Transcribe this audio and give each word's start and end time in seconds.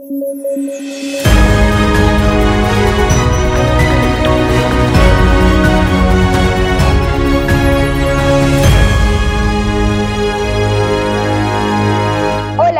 Hola, 0.00 0.14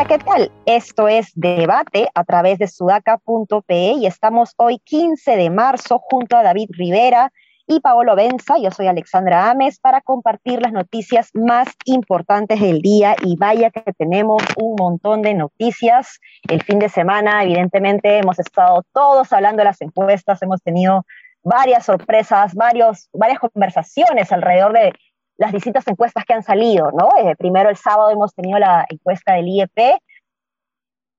¿qué 0.07 0.17
tal? 0.17 0.51
Esto 0.65 1.07
es 1.07 1.31
Debate 1.35 2.09
a 2.15 2.23
través 2.23 2.57
de 2.57 2.67
sudaca.pe 2.67 3.93
y 3.99 4.07
estamos 4.07 4.55
hoy 4.57 4.79
15 4.79 5.35
de 5.35 5.51
marzo 5.51 5.99
junto 5.99 6.37
a 6.37 6.43
David 6.43 6.69
Rivera 6.71 7.31
y 7.71 7.79
Paolo 7.79 8.15
Benza. 8.17 8.57
Yo 8.57 8.69
soy 8.69 8.87
Alexandra 8.87 9.49
Ames 9.49 9.79
para 9.79 10.01
compartir 10.01 10.61
las 10.61 10.73
noticias 10.73 11.29
más 11.33 11.69
importantes 11.85 12.59
del 12.59 12.81
día 12.81 13.15
y 13.23 13.37
vaya 13.37 13.69
que 13.69 13.93
tenemos 13.93 14.43
un 14.57 14.75
montón 14.77 15.21
de 15.21 15.33
noticias. 15.33 16.19
El 16.49 16.61
fin 16.63 16.79
de 16.79 16.89
semana, 16.89 17.43
evidentemente, 17.43 18.17
hemos 18.17 18.39
estado 18.39 18.83
todos 18.93 19.31
hablando 19.31 19.61
de 19.61 19.65
las 19.65 19.81
encuestas, 19.81 20.41
hemos 20.41 20.61
tenido 20.61 21.05
varias 21.43 21.85
sorpresas, 21.85 22.53
varios, 22.55 23.09
varias 23.13 23.39
conversaciones 23.39 24.33
alrededor 24.33 24.73
de 24.73 24.93
las 25.37 25.53
distintas 25.53 25.87
encuestas 25.87 26.25
que 26.25 26.33
han 26.33 26.43
salido, 26.43 26.91
¿no? 26.91 27.09
Eh, 27.17 27.37
primero 27.37 27.69
el 27.69 27.77
sábado 27.77 28.11
hemos 28.11 28.35
tenido 28.35 28.59
la 28.59 28.85
encuesta 28.89 29.33
del 29.33 29.47
IEP, 29.47 29.97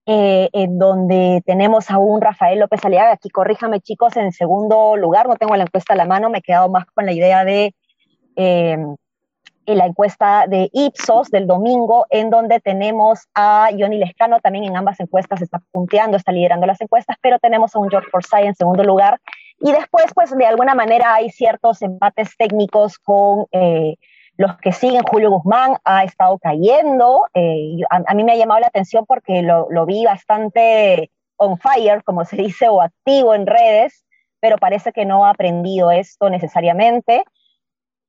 eh, 0.07 0.49
en 0.53 0.79
donde 0.79 1.43
tenemos 1.47 1.91
a 1.91 1.99
un 1.99 2.21
Rafael 2.21 2.59
López 2.59 2.85
Aliaga, 2.85 3.13
aquí 3.13 3.31
corríjame 3.31 3.81
chicos, 3.81 4.17
en 4.17 4.33
segundo 4.33 4.97
lugar, 4.97 5.29
no 5.29 5.37
tengo 5.37 5.55
la 5.57 5.63
encuesta 5.63 5.93
a 5.93 5.97
la 5.97 6.07
mano, 6.07 6.29
me 6.29 6.39
he 6.39 6.43
quedado 6.43 6.69
más 6.69 6.87
con 6.87 7.07
la 7.07 7.13
idea 7.13 7.45
de 7.45 7.75
eh, 8.37 8.79
la 9.67 9.87
encuesta 9.87 10.47
de 10.49 10.69
Ipsos 10.73 11.31
del 11.31 11.47
domingo, 11.47 12.07
en 12.11 12.31
donde 12.31 12.59
tenemos 12.59 13.29
a 13.35 13.69
Johnny 13.79 13.99
Lescano, 13.99 14.41
también 14.41 14.65
en 14.65 14.77
ambas 14.77 14.99
encuestas 14.99 15.41
está 15.41 15.63
punteando, 15.71 16.17
está 16.17 16.33
liderando 16.33 16.67
las 16.67 16.81
encuestas, 16.81 17.17
pero 17.23 17.39
tenemos 17.39 17.75
a 17.77 17.79
un 17.79 17.89
George 17.89 18.11
Forsyth 18.11 18.45
en 18.45 18.55
segundo 18.57 18.83
lugar, 18.83 19.21
y 19.61 19.71
después, 19.71 20.07
pues 20.15 20.37
de 20.37 20.47
alguna 20.47 20.75
manera 20.75 21.15
hay 21.15 21.31
ciertos 21.31 21.81
empates 21.83 22.37
técnicos 22.37 22.99
con 22.99 23.47
los 24.37 24.57
que 24.59 24.73
siguen, 24.73 25.03
Julio 25.03 25.31
Guzmán 25.31 25.77
ha 25.85 26.05
estado 26.05 26.39
cayendo. 26.39 27.27
Eh, 27.35 27.77
a, 27.91 28.15
mí 28.15 28.25
me 28.25 28.33
ha 28.33 28.37
llamado 28.37 28.61
la 28.61 28.67
atención 28.69 29.05
porque 29.07 29.43
lo, 29.43 29.87
vi 29.87 30.05
bastante 30.05 31.11
on 31.37 31.59
fire, 31.59 32.03
como 32.05 32.25
se 32.25 32.37
dice, 32.37 32.69
o 32.69 32.81
activo 32.81 33.35
en 33.35 33.47
redes, 33.47 34.05
pero 34.41 34.57
parece 34.59 34.93
que 34.93 35.05
no 35.05 35.27
ha 35.27 35.31
aprendido 35.31 35.91
esto 35.91 36.31
necesariamente. 36.31 37.25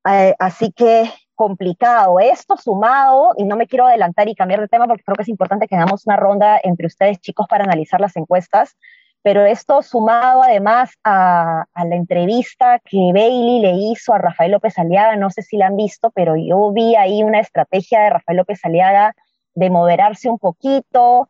Eh, 0.09 0.33
así 0.39 0.71
que 0.71 1.09
complicado. 1.35 2.19
Esto 2.19 2.57
sumado, 2.57 3.33
y 3.37 3.43
no 3.43 3.55
me 3.55 3.67
quiero 3.67 3.85
adelantar 3.85 4.27
y 4.27 4.35
cambiar 4.35 4.61
de 4.61 4.67
tema 4.67 4.87
porque 4.87 5.03
creo 5.03 5.15
que 5.15 5.23
es 5.23 5.29
importante 5.29 5.67
que 5.67 5.75
hagamos 5.75 6.05
una 6.05 6.15
ronda 6.15 6.59
entre 6.63 6.87
ustedes 6.87 7.19
chicos 7.19 7.47
para 7.49 7.63
analizar 7.63 7.99
las 7.99 8.15
encuestas, 8.15 8.77
pero 9.23 9.45
esto 9.45 9.81
sumado 9.81 10.43
además 10.43 10.91
a, 11.03 11.65
la 11.75 11.95
entrevista 11.95 12.79
que 12.79 13.11
Bailey 13.13 13.61
le 13.61 13.71
hizo 13.71 14.13
a 14.13 14.17
Rafael 14.17 14.51
López 14.51 14.77
Aliaga, 14.77 15.15
no 15.15 15.31
sé 15.31 15.41
si 15.41 15.55
la 15.55 15.67
han 15.67 15.77
visto, 15.77 16.11
pero 16.11 16.35
yo 16.35 16.71
vi 16.73 16.95
ahí 16.95 17.23
una 17.23 17.39
estrategia 17.39 18.01
de 18.01 18.09
Rafael 18.09 18.37
López 18.37 18.59
Aliaga 18.63 19.15
de 19.55 19.69
moderarse 19.69 20.29
un 20.29 20.39
poquito, 20.39 21.29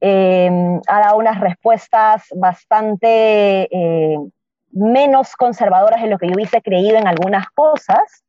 em, 0.00 0.80
ha 0.88 1.00
dado 1.00 1.18
unas 1.18 1.38
respuestas 1.40 2.24
bastante 2.34 3.68
eh, 3.70 4.18
menos 4.72 5.36
conservadoras 5.36 6.02
de 6.02 6.08
lo 6.08 6.18
que 6.18 6.26
yo 6.26 6.34
hubiese 6.34 6.62
creído 6.62 6.96
en 6.96 7.06
algunas 7.06 7.48
cosas 7.50 8.24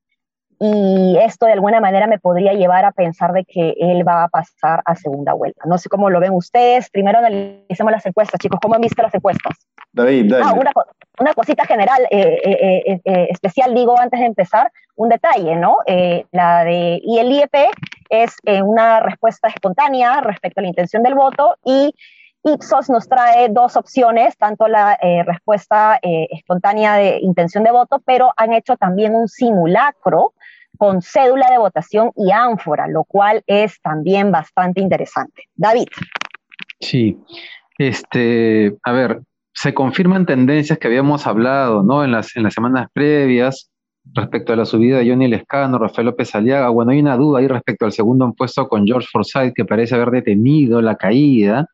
y 0.64 1.18
esto 1.18 1.48
de 1.48 1.54
alguna 1.54 1.80
manera 1.80 2.06
me 2.06 2.20
podría 2.20 2.54
llevar 2.54 2.86
a 2.86 2.92
pensar 2.92 3.34
de 3.34 3.46
que 3.46 3.74
él 3.80 4.08
va 4.08 4.26
a 4.26 4.28
pasar 4.28 4.84
a 4.86 4.96
segunda 4.96 5.34
vuelta. 5.34 5.64
No 5.66 5.80
sé 5.80 5.90
cómo 5.90 6.12
lo 6.12 6.20
ven 6.20 6.34
ustedes. 6.34 6.88
Primero 6.92 7.18
analicemos 7.18 7.92
las 7.92 8.06
encuestas, 8.06 8.40
chicos. 8.40 8.60
¿Cómo 8.62 8.76
han 8.76 8.82
visto 8.82 9.02
las 9.02 9.16
encuestas? 9.16 9.58
David, 9.92 10.30
David. 10.30 10.46
Ah, 10.46 10.54
una, 10.54 10.72
una, 11.20 11.34
cosita 11.34 11.66
general, 11.66 12.04
eh, 12.12 12.42
eh, 12.44 13.02
eh, 13.04 13.28
especial, 13.32 13.74
digo, 13.74 14.00
antes 14.00 14.20
de 14.20 14.28
empezar, 14.28 14.72
un 14.96 15.10
detalle, 15.10 15.56
¿no? 15.56 15.78
la 16.32 16.64
de, 16.64 17.02
y 17.04 17.18
el 17.18 17.32
IEP 17.32 17.56
es 18.10 18.36
una 18.64 19.00
respuesta 19.00 19.48
espontánea 19.48 20.22
respecto 20.22 20.60
a 20.60 20.62
la 20.62 20.68
intención 20.70 21.02
del 21.02 21.16
voto 21.16 21.56
y 21.66 21.96
Ipsos 22.44 22.90
nos 22.90 23.08
trae 23.08 23.50
dos 23.50 23.78
opciones, 23.78 24.38
tanto 24.38 24.68
la 24.68 24.96
respuesta 25.26 26.00
espontánea 26.02 26.96
de 26.96 27.20
intención 27.22 27.64
de 27.64 27.72
voto, 27.72 28.00
pero 28.06 28.32
han 28.38 28.54
hecho 28.54 28.78
también 28.78 29.16
un 29.16 29.28
simulacro 29.28 30.34
con 30.78 31.02
cédula 31.02 31.50
de 31.50 31.58
votación 31.58 32.12
y 32.16 32.32
ánfora, 32.32 32.88
lo 32.88 33.04
cual 33.04 33.44
es 33.48 33.80
también 33.82 34.32
bastante 34.32 34.82
interesante. 34.82 35.44
David. 35.56 35.88
Sí, 36.80 37.18
este, 37.78 38.76
a 38.84 38.92
ver, 38.92 39.22
se 39.54 39.74
confirman 39.74 40.26
tendencias 40.26 40.80
que 40.80 40.88
habíamos 40.88 41.28
hablado, 41.28 41.84
¿no? 41.84 42.04
En 42.04 42.12
las, 42.12 42.36
en 42.36 42.44
las 42.44 42.54
semanas 42.54 42.88
previas 42.94 43.70
respecto 44.14 44.54
a 44.54 44.56
la 44.56 44.66
subida 44.66 44.98
de 44.98 45.10
Johnny 45.10 45.28
Lescano, 45.28 45.78
Rafael 45.78 46.08
López 46.08 46.34
Aliaga. 46.34 46.70
Bueno, 46.70 46.92
hay 46.92 47.00
una 47.00 47.18
duda 47.18 47.40
ahí 47.40 47.48
respecto 47.48 47.86
al 47.86 47.92
segundo 47.92 48.34
puesto 48.34 48.68
con 48.68 48.86
George 48.86 49.08
Forsyth, 49.12 49.54
que 49.54 49.66
parece 49.66 49.96
haber 49.96 50.12
detenido 50.12 50.82
la 50.82 50.96
caída 50.96 51.68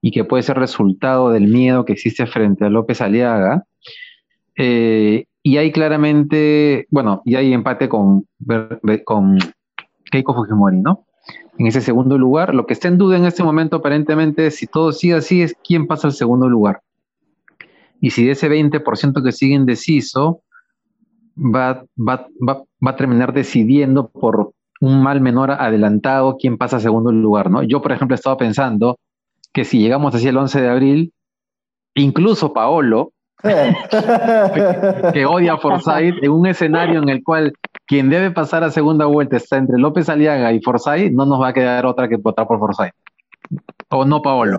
y 0.00 0.10
que 0.10 0.24
puede 0.24 0.42
ser 0.42 0.58
resultado 0.58 1.30
del 1.30 1.46
miedo 1.46 1.84
que 1.84 1.92
existe 1.92 2.26
frente 2.26 2.64
a 2.64 2.68
López 2.68 3.00
Aliaga. 3.00 3.64
Eh, 4.56 5.24
y 5.42 5.56
hay 5.56 5.72
claramente, 5.72 6.86
bueno, 6.90 7.22
y 7.24 7.34
hay 7.34 7.52
empate 7.52 7.88
con, 7.88 8.26
Keiko 10.10 10.34
Fujimori, 10.34 10.80
¿no? 10.80 11.06
En 11.58 11.66
ese 11.66 11.80
segundo 11.80 12.16
lugar, 12.16 12.54
lo 12.54 12.66
que 12.66 12.74
está 12.74 12.88
en 12.88 12.98
duda 12.98 13.16
en 13.16 13.26
este 13.26 13.42
momento 13.42 13.76
aparentemente, 13.76 14.50
si 14.50 14.66
todo 14.66 14.92
sigue 14.92 15.14
así, 15.14 15.42
es 15.42 15.54
quién 15.64 15.86
pasa 15.86 16.08
al 16.08 16.14
segundo 16.14 16.48
lugar. 16.48 16.82
Y 18.00 18.10
si 18.10 18.24
de 18.24 18.32
ese 18.32 18.48
20% 18.48 19.22
que 19.22 19.32
sigue 19.32 19.54
indeciso, 19.54 20.42
va, 21.36 21.84
va, 21.96 22.26
va, 22.48 22.62
va 22.84 22.90
a 22.90 22.96
terminar 22.96 23.32
decidiendo 23.32 24.08
por 24.08 24.52
un 24.80 25.02
mal 25.02 25.20
menor 25.20 25.52
adelantado 25.52 26.36
quién 26.38 26.58
pasa 26.58 26.76
al 26.76 26.82
segundo 26.82 27.12
lugar, 27.12 27.50
¿no? 27.50 27.62
Yo, 27.62 27.80
por 27.82 27.92
ejemplo, 27.92 28.14
he 28.14 28.16
estado 28.16 28.36
pensando 28.36 28.98
que 29.52 29.64
si 29.64 29.78
llegamos 29.78 30.14
así 30.14 30.28
el 30.28 30.36
11 30.36 30.60
de 30.60 30.68
abril, 30.68 31.12
incluso 31.94 32.52
Paolo, 32.52 33.12
que 35.12 35.26
odia 35.26 35.54
a 35.54 35.58
Forsyth 35.58 36.22
en 36.22 36.30
un 36.30 36.46
escenario 36.46 37.02
en 37.02 37.08
el 37.08 37.24
cual 37.24 37.52
quien 37.86 38.08
debe 38.10 38.30
pasar 38.30 38.62
a 38.64 38.70
segunda 38.70 39.06
vuelta 39.06 39.36
está 39.36 39.56
entre 39.56 39.78
López 39.78 40.08
Aliaga 40.08 40.52
y 40.52 40.60
Forsyth, 40.60 41.12
no 41.12 41.26
nos 41.26 41.40
va 41.40 41.48
a 41.48 41.52
quedar 41.52 41.84
otra 41.86 42.08
que 42.08 42.16
votar 42.16 42.46
por 42.46 42.58
Forsyth. 42.58 42.94
O 43.90 44.04
no, 44.04 44.22
Paolo. 44.22 44.58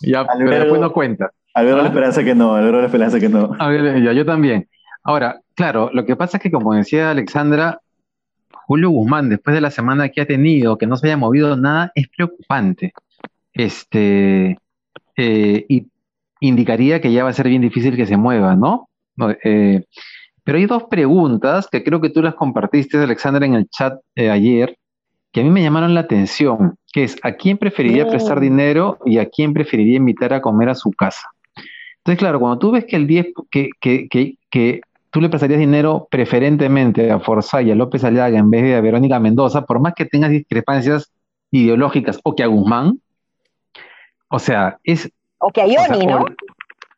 ya, 0.00 0.26
pero 0.26 0.50
después 0.50 0.80
no 0.80 0.92
cuenta. 0.92 1.30
Alberto 1.52 1.78
la 1.78 1.84
¿Ah? 1.84 1.88
esperanza 1.88 2.24
que 2.24 2.34
no, 2.34 2.54
Alberto 2.54 2.78
la 2.80 2.86
esperanza 2.86 3.20
que 3.20 3.28
no. 3.28 3.56
ya, 3.58 4.12
yo 4.12 4.24
también. 4.24 4.68
Ahora, 5.02 5.40
claro, 5.54 5.90
lo 5.92 6.04
que 6.04 6.16
pasa 6.16 6.38
es 6.38 6.42
que 6.42 6.50
como 6.50 6.72
decía 6.74 7.10
Alexandra, 7.10 7.80
Julio 8.66 8.90
Guzmán, 8.90 9.28
después 9.28 9.54
de 9.54 9.60
la 9.60 9.70
semana 9.70 10.08
que 10.08 10.22
ha 10.22 10.26
tenido, 10.26 10.78
que 10.78 10.86
no 10.86 10.96
se 10.96 11.08
haya 11.08 11.16
movido 11.16 11.56
nada, 11.56 11.92
es 11.94 12.08
preocupante. 12.08 12.92
Este, 13.52 14.56
eh, 15.16 15.64
y 15.68 15.86
indicaría 16.40 17.00
que 17.00 17.12
ya 17.12 17.24
va 17.24 17.30
a 17.30 17.34
ser 17.34 17.48
bien 17.48 17.62
difícil 17.62 17.96
que 17.96 18.06
se 18.06 18.16
mueva, 18.16 18.56
¿no? 18.56 18.88
Eh, 19.44 19.84
pero 20.42 20.58
hay 20.58 20.66
dos 20.66 20.84
preguntas 20.84 21.68
que 21.70 21.82
creo 21.82 22.00
que 22.00 22.10
tú 22.10 22.20
las 22.20 22.34
compartiste, 22.34 22.98
Alexandra, 22.98 23.46
en 23.46 23.54
el 23.54 23.68
chat 23.68 23.98
eh, 24.14 24.30
ayer, 24.30 24.76
que 25.32 25.40
a 25.40 25.44
mí 25.44 25.50
me 25.50 25.62
llamaron 25.62 25.94
la 25.94 26.00
atención, 26.00 26.76
que 26.92 27.04
es 27.04 27.16
a 27.22 27.32
quién 27.32 27.58
preferiría 27.58 28.06
prestar 28.06 28.40
dinero 28.40 28.98
y 29.04 29.18
a 29.18 29.28
quién 29.28 29.52
preferiría 29.52 29.96
invitar 29.96 30.32
a 30.34 30.42
comer 30.42 30.68
a 30.68 30.74
su 30.74 30.90
casa. 30.90 31.28
Entonces, 31.98 32.18
claro, 32.18 32.38
cuando 32.38 32.58
tú 32.58 32.70
ves 32.72 32.84
que 32.84 32.96
el 32.96 33.06
10, 33.06 33.28
que, 33.50 33.70
que, 33.80 34.08
que, 34.08 34.36
que 34.50 34.80
tú 35.10 35.20
le 35.20 35.30
prestarías 35.30 35.58
dinero 35.58 36.06
preferentemente 36.10 37.10
a 37.10 37.20
Forza 37.20 37.62
y 37.62 37.70
a 37.70 37.74
López 37.74 38.04
Aliaga 38.04 38.38
en 38.38 38.50
vez 38.50 38.62
de 38.64 38.74
a 38.74 38.80
Verónica 38.80 39.18
Mendoza, 39.18 39.64
por 39.64 39.80
más 39.80 39.94
que 39.94 40.04
tengas 40.04 40.30
discrepancias 40.30 41.10
ideológicas 41.50 42.20
o 42.22 42.34
que 42.34 42.42
a 42.42 42.48
Guzmán, 42.48 43.00
o 44.34 44.38
sea, 44.40 44.78
es... 44.82 45.08
O 45.38 45.50
que 45.50 45.62
a 45.62 45.66
Johnny, 45.66 46.06
¿no? 46.06 46.24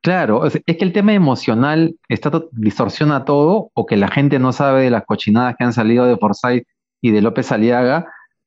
claro, 0.00 0.46
es, 0.46 0.54
que 0.64 0.84
el 0.84 0.94
tema 0.94 1.12
emocional 1.12 1.96
está 2.08 2.30
distorsiona 2.52 3.26
todo 3.26 3.70
o 3.74 3.84
que 3.84 3.96
la 3.96 4.08
gente 4.08 4.38
no 4.38 4.54
sabe 4.54 4.84
de 4.84 4.90
las 4.90 5.04
cochinadas 5.04 5.54
que 5.58 5.64
han 5.64 5.74
salido 5.74 6.06
de 6.06 6.16
Forsyth 6.16 6.66
y 7.02 7.10
de 7.10 7.20
López 7.20 7.52
Aliaga. 7.52 8.06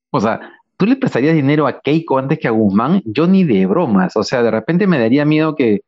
O 0.09 0.19
sea, 0.19 0.39
¿tú 0.77 0.87
le 0.87 0.95
prestarías 0.95 1.35
dinero 1.35 1.67
a 1.67 1.81
Keiko 1.81 2.17
antes 2.17 2.39
que 2.39 2.47
a 2.47 2.51
Guzmán? 2.51 3.03
Yo 3.05 3.27
ni 3.27 3.43
de 3.43 3.67
bromas. 3.67 4.15
O 4.15 4.23
sea, 4.23 4.41
de 4.41 4.49
repente 4.49 4.87
me 4.87 4.97
daría 4.97 5.23
miedo 5.23 5.53
que, 5.53 5.81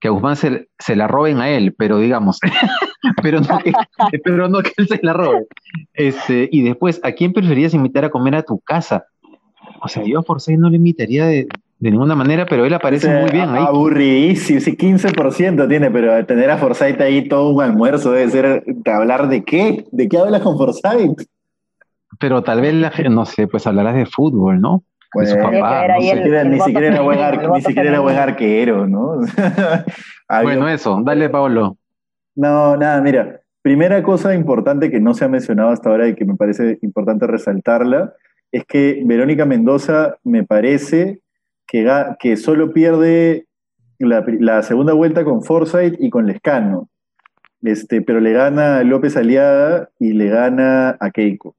que 0.00 0.08
a 0.08 0.12
Guzmán 0.12 0.36
se, 0.36 0.68
se, 0.78 0.96
la 0.96 1.08
roben 1.08 1.42
a 1.42 1.50
él, 1.50 1.74
pero 1.76 1.98
digamos, 1.98 2.38
pero, 3.22 3.40
no 3.40 3.58
que, 3.58 3.72
pero 4.24 4.48
no 4.48 4.62
que 4.62 4.72
él 4.78 4.88
se 4.88 4.98
la 5.02 5.12
robe. 5.12 5.46
Este, 5.92 6.48
y 6.50 6.62
después, 6.62 7.00
¿a 7.02 7.12
quién 7.12 7.34
preferirías 7.34 7.74
invitar 7.74 8.06
a 8.06 8.10
comer 8.10 8.36
a 8.36 8.42
tu 8.42 8.60
casa? 8.60 9.04
O 9.82 9.88
sea, 9.88 10.04
yo 10.04 10.20
a 10.20 10.22
Forsyth 10.22 10.58
no 10.58 10.70
le 10.70 10.76
invitaría 10.76 11.26
de, 11.26 11.48
de 11.78 11.90
ninguna 11.90 12.14
manera, 12.14 12.46
pero 12.46 12.64
él 12.64 12.72
aparece 12.74 13.08
muy 13.20 13.30
bien 13.30 13.50
ahí. 13.50 13.64
Aburridísimo, 13.66 14.60
sí, 14.60 14.76
15% 14.76 15.68
tiene, 15.68 15.90
pero 15.90 16.24
tener 16.24 16.50
a 16.50 16.56
Forsyth 16.56 17.00
ahí 17.00 17.28
todo 17.28 17.50
un 17.50 17.62
almuerzo 17.62 18.12
debe 18.12 18.30
ser 18.30 18.64
de 18.66 18.90
hablar 18.90 19.28
de 19.28 19.44
qué, 19.44 19.84
de 19.92 20.08
qué 20.08 20.18
hablas 20.18 20.40
con 20.42 20.56
Forsyth. 20.56 21.22
Pero 22.18 22.42
tal 22.42 22.60
vez 22.62 22.72
la 22.74 22.90
gente, 22.90 23.10
no 23.10 23.26
sé, 23.26 23.46
pues 23.46 23.66
hablarás 23.66 23.94
de 23.94 24.06
fútbol, 24.06 24.60
¿no? 24.60 24.84
Bueno, 25.14 25.30
su 25.30 25.36
papá, 25.36 25.86
no 25.88 25.94
el- 26.12 26.34
el 26.34 26.50
ni 26.50 26.60
siquiera 26.60 26.86
era 26.88 27.00
buen, 27.02 27.18
ar- 27.20 27.50
ni 27.50 27.60
siquiera 27.62 27.88
era 27.90 28.00
buen 28.00 28.16
arquero, 28.16 28.86
¿no? 28.86 29.20
Bueno, 30.42 30.68
eso, 30.68 31.00
dale, 31.04 31.28
Paolo. 31.30 31.76
No, 32.34 32.76
nada, 32.76 33.00
mira, 33.00 33.40
primera 33.62 34.02
cosa 34.02 34.34
importante 34.34 34.90
que 34.90 34.98
no 35.00 35.14
se 35.14 35.24
ha 35.24 35.28
mencionado 35.28 35.70
hasta 35.70 35.88
ahora 35.88 36.08
y 36.08 36.14
que 36.14 36.24
me 36.24 36.34
parece 36.34 36.78
importante 36.82 37.26
resaltarla, 37.26 38.12
es 38.50 38.64
que 38.64 39.02
Verónica 39.04 39.44
Mendoza 39.46 40.16
me 40.24 40.42
parece 40.44 41.20
que, 41.66 42.36
solo 42.36 42.72
pierde 42.72 43.46
la, 43.98 44.62
segunda 44.62 44.92
vuelta 44.92 45.24
con 45.24 45.42
Forsyth 45.42 45.96
y 45.98 46.10
con 46.10 46.26
Lescano, 46.26 46.88
este, 47.62 48.02
pero 48.02 48.20
le 48.20 48.32
gana 48.32 48.78
a 48.78 48.84
López 48.84 49.16
Aliaga 49.16 49.88
y 49.98 50.12
le 50.12 50.28
gana 50.28 50.96
a 51.00 51.10
Keiko. 51.10 51.56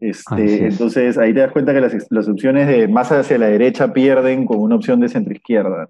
Este, 0.00 0.66
es. 0.66 0.72
entonces 0.72 1.16
ahí 1.16 1.32
te 1.32 1.40
das 1.40 1.52
cuenta 1.52 1.72
que 1.72 1.80
las, 1.80 1.94
las 2.10 2.28
opciones 2.28 2.66
de 2.66 2.88
más 2.88 3.10
hacia 3.12 3.38
la 3.38 3.46
derecha 3.46 3.92
pierden 3.92 4.44
con 4.44 4.58
una 4.58 4.74
opción 4.74 5.00
de 5.00 5.08
centroizquierda. 5.08 5.88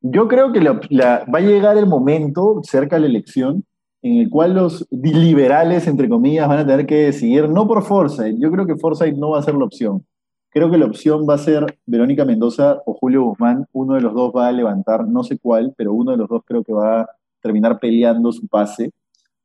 Yo 0.00 0.28
creo 0.28 0.52
que 0.52 0.60
la- 0.60 0.80
la- 0.90 1.24
va 1.32 1.38
a 1.38 1.42
llegar 1.42 1.76
el 1.76 1.86
momento, 1.86 2.60
cerca 2.62 2.96
de 2.96 3.02
la 3.02 3.08
elección, 3.08 3.64
en 4.02 4.18
el 4.18 4.28
cual 4.30 4.54
los 4.54 4.86
liberales, 4.90 5.86
entre 5.86 6.10
comillas, 6.10 6.46
van 6.46 6.58
a 6.58 6.66
tener 6.66 6.86
que 6.86 7.06
decidir, 7.06 7.48
no 7.48 7.66
por 7.66 7.82
Forsyth, 7.82 8.36
yo 8.38 8.50
creo 8.50 8.66
que 8.66 8.76
Forsyth 8.76 9.16
no 9.16 9.30
va 9.30 9.38
a 9.38 9.42
ser 9.42 9.54
la 9.54 9.64
opción. 9.64 10.04
Creo 10.54 10.70
que 10.70 10.78
la 10.78 10.86
opción 10.86 11.26
va 11.28 11.34
a 11.34 11.38
ser 11.38 11.78
Verónica 11.84 12.24
Mendoza 12.24 12.78
o 12.86 12.94
Julio 12.94 13.24
Guzmán, 13.24 13.66
uno 13.72 13.94
de 13.94 14.00
los 14.00 14.14
dos 14.14 14.32
va 14.34 14.46
a 14.46 14.52
levantar, 14.52 15.06
no 15.06 15.24
sé 15.24 15.36
cuál, 15.38 15.74
pero 15.76 15.92
uno 15.92 16.12
de 16.12 16.16
los 16.16 16.28
dos 16.28 16.42
creo 16.46 16.62
que 16.62 16.72
va 16.72 17.00
a 17.00 17.10
terminar 17.42 17.80
peleando 17.80 18.30
su 18.30 18.46
pase. 18.46 18.92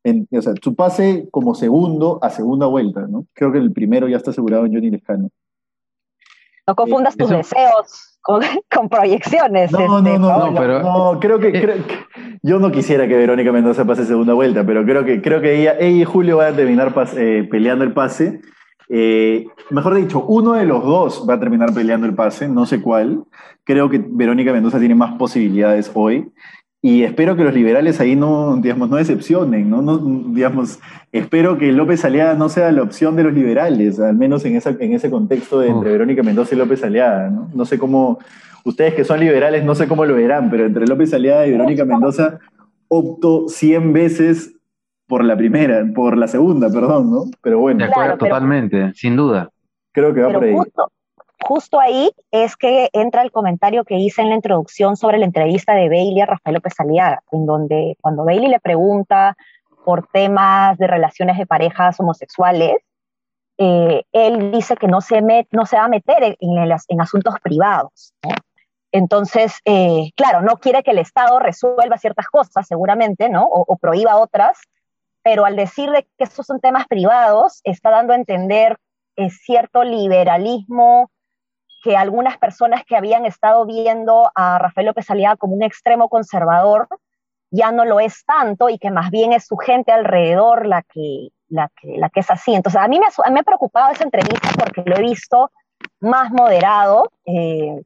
En- 0.04 0.28
o 0.32 0.42
sea, 0.42 0.54
su 0.64 0.76
pase 0.76 1.28
como 1.32 1.56
segundo 1.56 2.20
a 2.22 2.30
segunda 2.30 2.68
vuelta, 2.68 3.08
¿no? 3.10 3.26
Creo 3.34 3.52
que 3.52 3.58
el 3.58 3.74
primero 3.74 4.08
ya 4.08 4.18
está 4.18 4.30
asegurado 4.30 4.66
en 4.66 4.74
Johnny 4.74 4.92
Lescano. 4.92 5.30
No 6.68 6.76
confundas 6.76 7.18
tus 7.18 7.28
Eso- 7.32 7.38
deseos 7.38 8.18
con, 8.22 8.42
con 8.74 8.88
proyecciones. 8.88 9.72
No, 9.72 9.80
este, 9.80 10.20
no, 10.20 10.20
no, 10.20 10.52
no, 10.52 10.60
pero- 10.62 10.84
no, 10.84 11.20
creo 11.20 11.40
que, 11.40 11.48
Eh. 11.50 11.62
creo 11.62 11.76
que- 11.88 12.38
yo 12.44 12.60
no 12.60 12.72
quisiera 12.72 13.08
que 13.08 13.18
Verónica 13.18 13.52
Mendoza 13.52 13.84
pase 13.84 14.06
segunda 14.06 14.34
vuelta, 14.36 14.64
pero 14.64 14.86
creo 14.86 15.04
que, 15.04 15.22
creo 15.24 15.42
que 15.42 15.60
ella, 15.60 15.74
ella 15.80 16.02
y 16.02 16.06
Julio 16.06 16.38
van 16.38 16.54
a 16.54 16.56
terminar 16.56 16.94
pas- 16.94 17.18
eh, 17.18 17.48
peleando 17.50 17.84
el 17.84 17.94
pase. 17.94 18.42
Eh, 18.90 19.46
mejor 19.70 19.96
dicho, 19.96 20.26
uno 20.26 20.54
de 20.54 20.66
los 20.66 20.84
dos 20.84 21.26
va 21.30 21.36
a 21.36 21.40
terminar 21.40 21.74
peleando 21.74 22.08
el 22.08 22.16
pase, 22.16 22.48
no 22.48 22.66
sé 22.66 22.82
cuál. 22.82 23.24
Creo 23.64 23.90
que 23.90 24.04
Verónica 24.04 24.52
Mendoza 24.52 24.80
tiene 24.80 24.96
más 24.96 25.14
posibilidades 25.14 25.92
hoy. 25.94 26.32
Y 26.82 27.04
espero 27.04 27.36
que 27.36 27.44
los 27.44 27.54
liberales 27.54 28.00
ahí 28.00 28.16
no, 28.16 28.56
digamos, 28.56 28.90
no 28.90 28.96
decepcionen, 28.96 29.70
¿no? 29.70 29.82
No, 29.82 29.98
digamos, 29.98 30.80
espero 31.12 31.58
que 31.58 31.74
López 31.74 32.06
Aliaga 32.06 32.36
no 32.36 32.48
sea 32.48 32.72
la 32.72 32.84
opción 32.84 33.18
de 33.18 33.24
los 33.24 33.34
liberales, 33.34 34.00
al 34.00 34.16
menos 34.16 34.46
en, 34.46 34.56
esa, 34.56 34.70
en 34.80 34.94
ese 34.94 35.12
contexto 35.12 35.60
de 35.60 35.68
entre 35.68 35.90
Uf. 35.90 35.92
Verónica 35.92 36.24
Mendoza 36.24 36.56
y 36.56 36.58
López 36.58 36.82
Aliaga, 36.82 37.30
¿no? 37.30 37.50
No 37.54 37.66
sé 37.66 37.78
cómo, 37.78 38.20
ustedes 38.64 38.94
que 38.94 39.04
son 39.04 39.20
liberales, 39.20 39.66
no 39.66 39.76
sé 39.76 39.90
cómo 39.90 40.06
lo 40.06 40.16
verán, 40.16 40.50
pero 40.50 40.66
entre 40.66 40.88
López 40.88 41.14
Aliaga 41.14 41.46
y 41.46 41.52
Verónica 41.52 41.84
Mendoza 41.84 42.40
opto 42.88 43.50
100 43.50 43.92
veces 43.92 44.54
por 45.10 45.26
la 45.26 45.36
primera, 45.36 45.84
por 45.94 46.16
la 46.18 46.28
segunda, 46.30 46.70
perdón, 46.70 47.12
¿no? 47.12 47.24
Pero 47.42 47.60
bueno, 47.60 47.80
De 47.80 47.86
acuerdo, 47.92 48.04
Claro, 48.06 48.18
pero- 48.20 48.30
totalmente, 48.36 48.94
sin 48.94 49.18
duda. 49.18 49.50
creo 49.92 50.14
que 50.14 50.22
va 50.22 50.28
Pero 50.28 50.40
por 50.40 50.48
ahí. 50.48 50.56
justo, 50.56 50.92
justo 51.44 51.80
ahí 51.80 52.12
es 52.32 52.56
que 52.56 52.90
entra 52.94 53.24
el 53.24 53.32
comentario 53.32 53.84
que 53.84 53.96
hice 53.98 54.22
en 54.22 54.30
la 54.30 54.36
introducción 54.36 54.96
sobre 54.96 55.18
la 55.18 55.26
entrevista 55.26 55.74
de 55.74 55.90
Bailey 55.90 56.22
a 56.22 56.28
Rafael 56.28 56.54
López 56.54 56.74
Aliaga, 56.80 57.22
en 57.32 57.46
donde 57.46 57.98
cuando 58.02 58.24
Bailey 58.24 58.48
le 58.50 58.60
pregunta 58.62 59.36
por 59.84 60.08
temas 60.14 60.78
de 60.78 60.88
relaciones 60.88 61.38
de 61.38 61.46
parejas 61.48 62.00
homosexuales, 62.00 62.76
eh, 63.58 64.04
él 64.14 64.52
dice 64.52 64.76
que 64.78 64.88
no 64.88 65.02
se, 65.02 65.22
met- 65.22 65.48
no 65.52 65.66
se 65.66 65.76
va 65.78 65.86
a 65.86 65.90
meter 65.90 66.38
en, 66.40 67.02
asuntos 67.02 67.34
privados. 67.42 68.14
¿no? 68.24 68.32
Entonces, 68.92 69.60
eh, 69.66 70.12
claro, 70.16 70.42
no 70.42 70.58
quiere 70.58 70.82
que 70.84 70.92
el 70.92 71.00
Estado 71.00 71.40
resuelva 71.40 71.98
ciertas 71.98 72.28
cosas, 72.28 72.68
seguramente, 72.68 73.30
¿no? 73.30 73.46
O, 73.46 73.64
o 73.68 73.78
prohíba 73.78 74.16
otras, 74.18 74.60
pero 75.24 75.46
al 75.46 75.56
decir 75.56 75.90
de 75.92 76.04
que 76.04 76.24
estos 76.24 76.46
son 76.46 76.60
temas 76.60 76.88
privados, 76.88 77.62
está 77.64 77.90
dando 77.90 78.14
a 78.14 78.18
entender 78.18 78.78
eh, 79.16 79.30
cierto 79.30 79.84
liberalismo 79.84 81.12
que 81.84 81.96
algunas 81.96 82.38
personas 82.38 82.84
que 82.86 82.96
habían 82.96 83.26
estado 83.26 83.66
viendo 83.66 84.32
a 84.36 84.60
Rafael 84.60 84.88
López 84.88 85.10
Aliaga 85.10 85.38
como 85.38 85.56
un 85.56 85.64
extremo 85.64 86.10
conservador 86.10 86.88
ya 87.52 87.72
no 87.72 87.86
lo 87.86 88.00
es 88.00 88.24
tanto 88.26 88.70
y 88.70 88.78
que 88.78 88.92
más 88.92 89.10
bien 89.12 89.34
es 89.34 89.48
su 89.48 89.58
gente 89.58 89.92
alrededor 89.92 90.66
la 90.66 90.84
que, 90.84 91.30
la 91.48 91.70
que, 91.82 91.98
la 91.98 92.10
que 92.10 92.20
es 92.20 92.30
así. 92.30 92.54
Entonces, 92.54 92.80
a 92.80 92.88
mí 92.88 93.00
me, 93.00 93.40
ha 93.40 93.44
preocupado 93.44 93.92
esa 93.92 94.04
entrevista 94.04 94.50
porque 94.58 94.84
lo 94.86 94.96
he 94.98 95.02
visto 95.02 95.52
más 96.00 96.32
moderado 96.32 97.12
eh, 97.26 97.82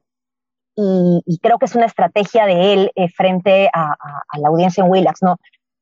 y, 0.76 1.38
creo 1.40 1.58
que 1.58 1.66
es 1.66 1.74
una 1.76 1.86
estrategia 1.86 2.46
de 2.46 2.72
él 2.72 2.92
eh, 2.96 3.08
frente 3.08 3.70
a- 3.72 3.94
a 4.28 4.38
la 4.38 4.48
audiencia 4.48 4.82
en 4.82 4.90
Willax. 4.90 5.22
¿no? 5.22 5.36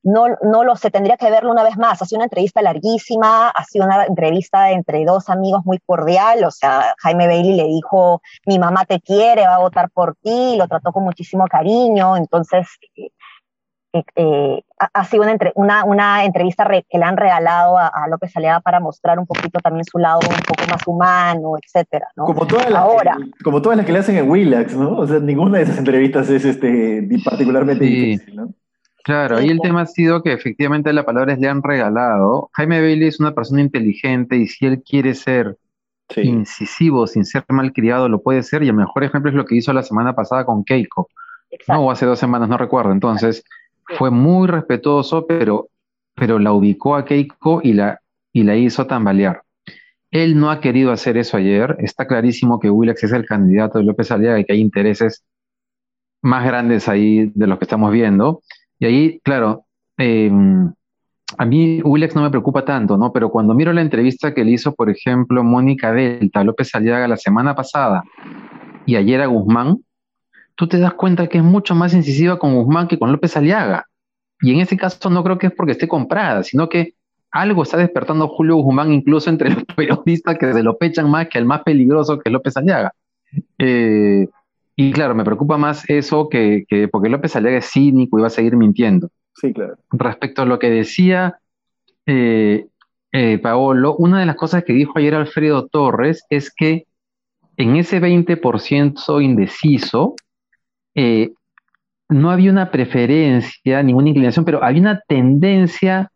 No, 0.04 0.24
no 0.42 0.64
lo 0.64 0.74
sé, 0.74 0.90
tendría 0.90 1.16
que 1.16 1.30
verlo 1.30 1.52
una 1.52 1.62
vez 1.62 1.76
más. 1.78 2.02
Ha 2.02 2.06
sido 2.06 2.18
una 2.18 2.24
entrevista 2.24 2.60
larguísima, 2.60 3.48
ha 3.50 3.64
sido 3.64 3.86
una 3.86 4.04
entrevista 4.04 4.70
entre 4.72 5.04
dos 5.04 5.28
amigos 5.28 5.62
muy 5.64 5.78
cordial. 5.86 6.42
O 6.44 6.50
sea, 6.50 6.94
Jaime 6.98 7.26
Bailey 7.28 7.54
le 7.56 7.64
dijo: 7.68 8.20
Mi 8.46 8.58
mamá 8.58 8.84
te 8.84 9.00
quiere, 9.00 9.42
va 9.46 9.54
a 9.56 9.60
votar 9.60 9.90
por 9.90 10.16
ti, 10.22 10.56
lo 10.58 10.66
trató 10.66 10.92
con 10.92 11.04
muchísimo 11.04 11.44
cariño. 11.46 12.16
Entonces, 12.16 12.66
eh, 12.96 13.10
eh, 13.94 14.02
eh, 14.16 14.62
ha, 14.92 15.04
sido 15.04 15.22
una, 15.22 15.32
entre- 15.32 15.52
una, 15.54 15.84
una 15.84 16.24
entrevista 16.24 16.64
re- 16.64 16.84
que 16.88 16.98
le 16.98 17.04
han 17.04 17.16
regalado 17.16 17.76
a, 17.78 17.88
a 17.88 18.08
López 18.08 18.34
Aliaga 18.36 18.60
para 18.60 18.80
mostrar 18.80 19.18
un 19.18 19.26
poquito 19.26 19.60
también 19.60 19.84
su 19.84 19.98
lado 19.98 20.18
un 20.22 20.42
poco 20.48 20.62
más 20.68 20.84
humano, 20.86 21.52
etcétera. 21.62 22.08
¿no? 22.16 22.24
Como 22.24 22.46
todas, 22.46 22.70
las 22.70 22.82
Ahora. 22.82 23.16
que, 23.18 23.44
como 23.44 23.60
todas 23.60 23.76
las 23.76 23.84
que 23.86 23.92
le 23.92 23.98
hacen 23.98 24.16
en 24.16 24.30
Willax, 24.30 24.74
¿no? 24.74 24.96
O 24.96 25.06
sea, 25.06 25.20
ninguna 25.20 25.58
de 25.58 25.64
esas 25.64 25.78
entrevistas 25.78 26.28
es 26.30 26.44
este, 26.44 27.06
particularmente 27.24 27.84
Sí. 27.84 27.90
difícil, 27.94 28.34
¿no? 28.36 28.48
Claro, 29.04 29.36
ahí 29.38 29.48
el 29.48 29.60
tema 29.60 29.82
ha 29.82 29.86
sido 29.86 30.22
que 30.22 30.32
efectivamente 30.32 30.92
la 30.92 31.04
palabra 31.04 31.32
es 31.32 31.40
le 31.40 31.48
han 31.48 31.62
regalado. 31.62 32.50
Jaime 32.52 32.80
Bailey 32.80 33.08
es 33.08 33.18
una 33.20 33.34
persona 33.34 33.60
inteligente 33.60 34.36
y 34.36 34.46
si 34.46 34.66
él 34.66 34.82
quiere 34.82 35.14
ser 35.14 35.56
Sí. 36.10 36.20
incisivo 36.22 37.06
sin 37.06 37.24
ser 37.24 37.44
malcriado, 37.48 38.08
lo 38.08 38.20
puede 38.22 38.42
ser. 38.42 38.62
Y 38.62 38.68
el 38.68 38.74
mejor 38.74 39.02
ejemplo 39.02 39.30
es 39.30 39.34
lo 39.34 39.46
que 39.46 39.56
hizo 39.56 39.72
la 39.72 39.82
semana 39.82 40.14
pasada 40.14 40.44
con 40.44 40.62
Keiko, 40.62 41.08
Exacto. 41.50 41.72
¿no? 41.80 41.86
O 41.86 41.90
hace 41.90 42.04
dos 42.04 42.18
semanas, 42.18 42.48
no 42.50 42.58
recuerdo. 42.58 42.92
Entonces, 42.92 43.44
fue 43.96 44.10
muy 44.10 44.46
respetuoso, 44.46 45.26
pero, 45.26 45.68
pero 46.14 46.38
la 46.38 46.52
ubicó 46.52 46.96
a 46.96 47.04
Keiko 47.06 47.60
y 47.64 47.72
la, 47.72 48.00
y 48.32 48.42
la 48.42 48.56
hizo 48.56 48.86
tambalear. 48.86 49.42
Él 50.10 50.38
no 50.38 50.50
ha 50.50 50.60
querido 50.60 50.92
hacer 50.92 51.16
eso 51.16 51.38
ayer. 51.38 51.76
Está 51.78 52.06
clarísimo 52.06 52.60
que 52.60 52.68
Willax 52.68 53.04
es 53.04 53.12
el 53.12 53.24
candidato 53.24 53.78
de 53.78 53.84
López 53.84 54.10
Aliaga 54.10 54.38
y 54.38 54.44
que 54.44 54.52
hay 54.52 54.60
intereses 54.60 55.24
más 56.20 56.44
grandes 56.44 56.88
ahí 56.88 57.32
de 57.34 57.46
los 57.46 57.58
que 57.58 57.64
estamos 57.64 57.90
viendo. 57.90 58.42
Y 58.82 58.84
ahí, 58.84 59.20
claro, 59.22 59.64
eh, 59.96 60.28
a 61.38 61.44
mí 61.44 61.80
Willax 61.82 62.16
no 62.16 62.22
me 62.22 62.30
preocupa 62.30 62.64
tanto, 62.64 62.96
¿no? 62.96 63.12
Pero 63.12 63.30
cuando 63.30 63.54
miro 63.54 63.72
la 63.72 63.80
entrevista 63.80 64.34
que 64.34 64.44
le 64.44 64.50
hizo, 64.50 64.74
por 64.74 64.90
ejemplo, 64.90 65.44
Mónica 65.44 65.92
Delta 65.92 66.42
López 66.42 66.74
Aliaga 66.74 67.06
la 67.06 67.16
semana 67.16 67.54
pasada 67.54 68.02
y 68.84 68.96
ayer 68.96 69.20
a 69.20 69.26
Guzmán, 69.26 69.84
tú 70.56 70.66
te 70.66 70.80
das 70.80 70.94
cuenta 70.94 71.28
que 71.28 71.38
es 71.38 71.44
mucho 71.44 71.76
más 71.76 71.94
incisiva 71.94 72.40
con 72.40 72.56
Guzmán 72.56 72.88
que 72.88 72.98
con 72.98 73.12
López 73.12 73.36
Aliaga. 73.36 73.86
Y 74.40 74.52
en 74.52 74.58
ese 74.58 74.76
caso 74.76 75.10
no 75.10 75.22
creo 75.22 75.38
que 75.38 75.46
es 75.46 75.52
porque 75.56 75.72
esté 75.72 75.86
comprada, 75.86 76.42
sino 76.42 76.68
que 76.68 76.94
algo 77.30 77.62
está 77.62 77.76
despertando 77.76 78.26
Julio 78.26 78.56
Guzmán 78.56 78.92
incluso 78.92 79.30
entre 79.30 79.50
los 79.50 79.62
periodistas 79.76 80.36
que 80.38 80.52
se 80.52 80.62
lo 80.64 80.76
pechan 80.76 81.08
más 81.08 81.28
que 81.28 81.38
el 81.38 81.44
más 81.44 81.62
peligroso 81.62 82.18
que 82.18 82.30
es 82.30 82.32
López 82.32 82.56
Aliaga. 82.56 82.92
Eh, 83.58 84.26
y 84.76 84.92
claro, 84.92 85.14
me 85.14 85.24
preocupa 85.24 85.58
más 85.58 85.88
eso 85.88 86.28
que, 86.28 86.64
que 86.68 86.88
porque 86.88 87.08
López 87.08 87.36
Aliaga 87.36 87.58
es 87.58 87.70
cínico 87.70 88.18
y 88.18 88.22
va 88.22 88.28
a 88.28 88.30
seguir 88.30 88.56
mintiendo. 88.56 89.10
Sí, 89.34 89.52
claro. 89.52 89.76
Respecto 89.90 90.42
a 90.42 90.46
lo 90.46 90.58
que 90.58 90.70
decía 90.70 91.38
eh, 92.06 92.66
eh, 93.12 93.38
Paolo, 93.38 93.96
una 93.96 94.20
de 94.20 94.26
las 94.26 94.36
cosas 94.36 94.64
que 94.64 94.72
dijo 94.72 94.92
ayer 94.96 95.14
Alfredo 95.14 95.66
Torres 95.66 96.24
es 96.30 96.52
que 96.54 96.86
en 97.56 97.76
ese 97.76 98.00
20% 98.00 99.22
indeciso 99.22 100.14
eh, 100.94 101.32
no 102.08 102.30
había 102.30 102.50
una 102.50 102.70
preferencia, 102.70 103.82
ninguna 103.82 104.08
inclinación, 104.08 104.44
pero 104.44 104.64
había 104.64 104.80
una 104.80 105.00
tendencia, 105.06 106.10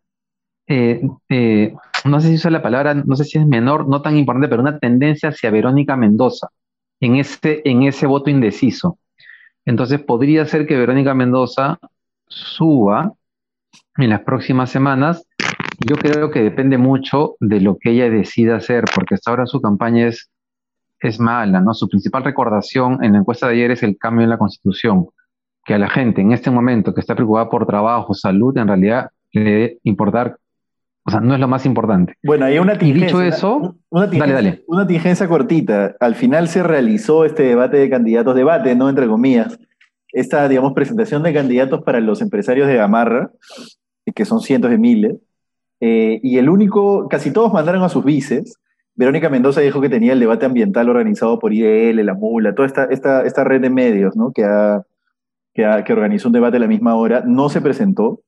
no 0.67 2.19
sé 2.19 2.27
si 2.27 2.35
usa 2.35 2.51
la 2.51 2.61
palabra, 2.61 2.93
no 2.93 3.15
sé 3.15 3.23
si 3.23 3.37
es 3.37 3.47
menor, 3.47 3.87
no 3.87 4.01
tan 4.01 4.17
importante, 4.17 4.47
pero 4.47 4.61
una 4.61 4.79
tendencia 4.79 5.29
hacia 5.29 5.49
Verónica 5.49 5.95
Mendoza 5.95 6.49
en 6.99 7.15
ese, 7.15 7.61
en 7.65 7.83
ese 7.83 8.07
voto 8.07 8.29
indeciso. 8.29 8.97
Entonces 9.65 10.01
podría 10.01 10.45
ser 10.45 10.65
que 10.65 10.77
Verónica 10.77 11.13
Mendoza 11.13 11.77
suba 12.27 13.13
en 13.97 14.09
las 14.09 14.21
próximas 14.21 14.69
semanas. 14.69 15.25
Yo 15.85 15.95
creo 15.95 16.31
que 16.31 16.41
depende 16.41 16.77
mucho 16.77 17.35
de 17.39 17.61
lo 17.61 17.77
que 17.77 17.91
ella 17.91 18.09
decida 18.09 18.57
hacer, 18.57 18.85
porque 18.95 19.15
hasta 19.15 19.31
ahora 19.31 19.45
su 19.45 19.61
campaña 19.61 20.07
es, 20.07 20.29
es 20.99 21.19
mala, 21.19 21.61
¿no? 21.61 21.73
Su 21.73 21.87
principal 21.87 22.23
recordación 22.23 23.03
en 23.03 23.13
la 23.13 23.19
encuesta 23.19 23.47
de 23.47 23.53
ayer 23.53 23.71
es 23.71 23.83
el 23.83 23.97
cambio 23.97 24.23
en 24.23 24.29
la 24.29 24.37
Constitución, 24.37 25.07
que 25.65 25.73
a 25.73 25.77
la 25.77 25.89
gente 25.89 26.21
en 26.21 26.31
este 26.31 26.49
momento 26.49 26.93
que 26.93 27.01
está 27.01 27.13
preocupada 27.13 27.49
por 27.49 27.67
trabajo, 27.67 28.13
salud, 28.13 28.57
en 28.57 28.67
realidad 28.67 29.09
le 29.33 29.43
debe 29.43 29.77
importar 29.83 30.37
O 31.07 31.11
sea, 31.11 31.21
no 31.21 31.33
es 31.33 31.39
lo 31.39 31.47
más 31.47 31.65
importante. 31.65 32.15
Bueno, 32.21 32.43
hay 32.43 32.59
una 32.59 32.73
Y 32.81 32.91
dicho 32.91 33.21
eso, 33.21 33.77
una 33.89 34.07
dale, 34.07 34.33
dale. 34.33 34.63
Una 34.67 34.85
tingencia 34.85 35.25
cortita. 35.29 35.95
Al 36.01 36.15
final 36.15 36.49
se 36.49 36.63
realizó 36.63 37.23
este 37.23 37.43
debate 37.43 37.77
de 37.77 37.89
candidatos, 37.89 38.35
debate, 38.35 38.75
¿no? 38.75 38.89
Entre 38.89 39.07
comillas. 39.07 39.57
Esta, 40.11 40.49
digamos, 40.49 40.73
presentación 40.73 41.23
de 41.23 41.33
candidatos 41.33 41.81
para 41.83 42.01
los 42.01 42.21
empresarios 42.21 42.67
de 42.67 42.75
Gamarra, 42.75 43.31
que 44.13 44.25
son 44.25 44.41
cientos 44.41 44.69
de 44.69 44.77
miles. 44.77 45.15
Eh, 45.79 46.19
y 46.23 46.39
el 46.39 46.49
único, 46.49 47.07
casi 47.07 47.31
todos 47.31 47.53
mandaron 47.53 47.83
a 47.83 47.89
sus 47.89 48.03
vices. 48.03 48.57
Verónica 48.93 49.29
Mendoza 49.29 49.61
dijo 49.61 49.79
que 49.79 49.89
tenía 49.89 50.11
el 50.11 50.19
debate 50.19 50.45
ambiental 50.45 50.89
organizado 50.89 51.39
por 51.39 51.53
IDL, 51.53 52.05
La 52.05 52.15
Mula, 52.15 52.53
toda 52.53 52.65
esta, 52.65 52.83
esta, 52.85 53.25
esta 53.25 53.45
red 53.45 53.61
de 53.61 53.69
medios, 53.69 54.17
¿no? 54.17 54.33
Que, 54.33 54.43
ha, 54.43 54.83
que, 55.53 55.63
ha, 55.63 55.85
que 55.85 55.93
organizó 55.93 56.27
un 56.27 56.33
debate 56.33 56.57
a 56.57 56.59
la 56.59 56.67
misma 56.67 56.95
hora. 56.95 57.23
No 57.25 57.47
se 57.47 57.61
presentó. 57.61 58.19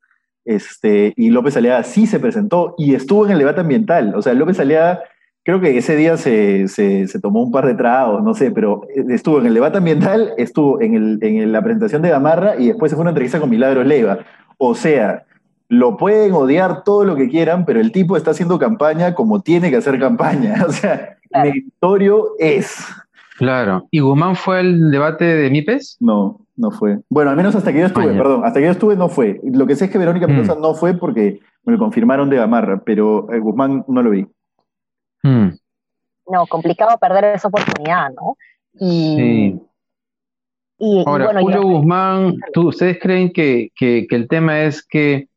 Este, 0.45 1.13
y 1.15 1.29
López 1.29 1.55
Aliaga 1.57 1.83
sí 1.83 2.07
se 2.07 2.19
presentó 2.19 2.75
y 2.77 2.95
estuvo 2.95 3.25
en 3.25 3.31
el 3.31 3.39
debate 3.39 3.61
ambiental. 3.61 4.15
O 4.15 4.21
sea, 4.21 4.33
López 4.33 4.59
Aliaga, 4.59 5.01
creo 5.43 5.59
que 5.59 5.77
ese 5.77 5.95
día 5.95 6.17
se, 6.17 6.67
se, 6.67 7.07
se 7.07 7.19
tomó 7.19 7.43
un 7.43 7.51
par 7.51 7.65
de 7.65 7.75
tragos, 7.75 8.23
no 8.23 8.33
sé, 8.33 8.51
pero 8.51 8.81
estuvo 9.09 9.39
en 9.39 9.47
el 9.47 9.53
debate 9.53 9.77
ambiental, 9.77 10.33
estuvo 10.37 10.81
en, 10.81 10.95
el, 10.95 11.19
en 11.21 11.51
la 11.51 11.61
presentación 11.61 12.01
de 12.01 12.09
Gamarra 12.09 12.55
y 12.57 12.67
después 12.67 12.89
se 12.89 12.95
fue 12.95 13.01
una 13.01 13.11
entrevista 13.11 13.39
con 13.39 13.49
Milagros 13.49 13.85
Leiva. 13.85 14.19
O 14.57 14.75
sea, 14.75 15.25
lo 15.69 15.97
pueden 15.97 16.33
odiar 16.33 16.83
todo 16.83 17.05
lo 17.05 17.15
que 17.15 17.29
quieran, 17.29 17.63
pero 17.63 17.79
el 17.79 17.91
tipo 17.91 18.17
está 18.17 18.31
haciendo 18.31 18.57
campaña 18.57 19.13
como 19.13 19.41
tiene 19.41 19.69
que 19.69 19.77
hacer 19.77 19.99
campaña. 19.99 20.65
O 20.67 20.71
sea, 20.71 21.17
claro. 21.29 21.49
meritorio 21.49 22.29
es. 22.39 22.75
Claro. 23.39 23.87
¿Y 23.89 24.01
Guzmán 24.01 24.35
fue 24.35 24.59
el 24.59 24.91
debate 24.91 25.23
de 25.23 25.49
MIPES? 25.49 25.95
No, 26.01 26.41
no 26.57 26.71
fue. 26.71 26.99
Bueno, 27.07 27.31
al 27.31 27.37
menos 27.37 27.55
hasta 27.55 27.71
que 27.71 27.79
yo 27.79 27.85
estuve, 27.85 28.13
perdón, 28.13 28.43
hasta 28.43 28.59
que 28.59 28.65
yo 28.65 28.71
estuve 28.71 28.97
no 28.97 29.07
fue. 29.07 29.39
Lo 29.45 29.65
que 29.65 29.77
sé 29.77 29.85
es 29.85 29.91
que 29.91 29.97
Verónica 29.97 30.27
mm. 30.27 30.31
Mendoza 30.31 30.59
no 30.59 30.73
fue 30.73 30.93
porque 30.93 31.39
me 31.63 31.71
lo 31.71 31.79
confirmaron 31.79 32.29
de 32.29 32.35
Gamarra, 32.35 32.81
pero 32.83 33.31
eh, 33.31 33.39
Guzmán 33.39 33.85
no 33.87 34.01
lo 34.01 34.09
vi. 34.09 34.27
Mm. 35.23 35.51
No, 36.27 36.47
complicado 36.47 36.97
perder 36.97 37.35
esa 37.35 37.47
oportunidad, 37.47 38.09
¿no? 38.11 38.35
Y, 38.73 39.15
sí. 39.15 39.61
Y, 40.79 41.03
Ahora, 41.07 41.27
bueno, 41.27 41.39
Julio 41.39 41.63
Guzmán, 41.63 42.35
¿tú, 42.51 42.67
¿ustedes 42.67 42.99
creen 42.99 43.31
que, 43.31 43.69
que, 43.73 44.05
que, 44.05 44.15
el 44.17 44.27
tema 44.27 44.63
es 44.63 44.85
que 44.85 45.29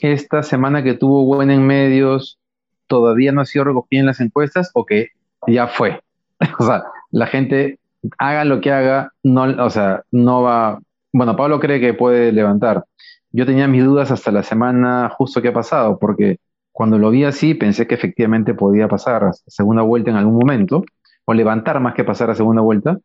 esta 0.00 0.42
semana 0.42 0.82
que 0.82 0.94
tuvo 0.94 1.24
buena 1.24 1.54
en 1.54 1.64
medios 1.64 2.40
todavía 2.88 3.30
no 3.30 3.42
ha 3.42 3.44
sido 3.44 3.64
recogida 3.64 4.00
en 4.00 4.06
las 4.06 4.20
encuestas 4.20 4.72
o 4.74 4.84
que 4.84 5.10
ya 5.46 5.68
fue? 5.68 6.00
o 6.58 6.64
sea, 6.64 6.82
la 7.14 7.26
gente 7.26 7.78
haga 8.18 8.44
lo 8.44 8.60
que 8.60 8.72
haga, 8.72 9.12
no, 9.22 9.44
o 9.64 9.70
sea, 9.70 10.02
no 10.10 10.42
va. 10.42 10.80
Bueno, 11.12 11.36
Pablo 11.36 11.60
cree 11.60 11.80
que 11.80 11.94
puede 11.94 12.32
levantar. 12.32 12.84
Yo 13.30 13.46
tenía 13.46 13.68
mis 13.68 13.84
dudas 13.84 14.10
hasta 14.10 14.32
la 14.32 14.42
semana 14.42 15.10
justo 15.16 15.40
que 15.40 15.48
ha 15.48 15.52
pasado, 15.52 15.98
porque 15.98 16.38
cuando 16.72 16.98
lo 16.98 17.10
vi 17.10 17.24
así 17.24 17.54
pensé 17.54 17.86
que 17.86 17.94
efectivamente 17.94 18.52
podía 18.52 18.88
pasar 18.88 19.24
a 19.24 19.32
segunda 19.32 19.82
vuelta 19.82 20.10
en 20.10 20.16
algún 20.16 20.36
momento, 20.36 20.84
o 21.24 21.34
levantar 21.34 21.78
más 21.78 21.94
que 21.94 22.02
pasar 22.02 22.30
a 22.30 22.34
segunda 22.34 22.62
vuelta, 22.62 22.98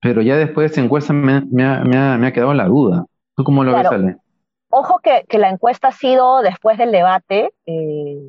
pero 0.00 0.22
ya 0.22 0.36
después 0.36 0.64
de 0.64 0.66
esta 0.66 0.80
encuesta 0.80 1.12
me, 1.12 1.42
me, 1.52 1.64
ha, 1.64 1.84
me, 1.84 1.96
ha, 1.96 2.18
me 2.18 2.26
ha, 2.26 2.32
quedado 2.32 2.52
la 2.54 2.66
duda. 2.66 3.06
¿Tú 3.36 3.44
cómo 3.44 3.62
lo 3.62 3.72
claro. 3.72 3.90
ves, 3.90 3.98
Ale? 4.00 4.16
Ojo 4.70 4.98
que, 5.00 5.24
que, 5.28 5.38
la 5.38 5.50
encuesta 5.50 5.88
ha 5.88 5.92
sido 5.92 6.42
después 6.42 6.78
del 6.78 6.90
debate, 6.90 7.52
eh, 7.66 8.28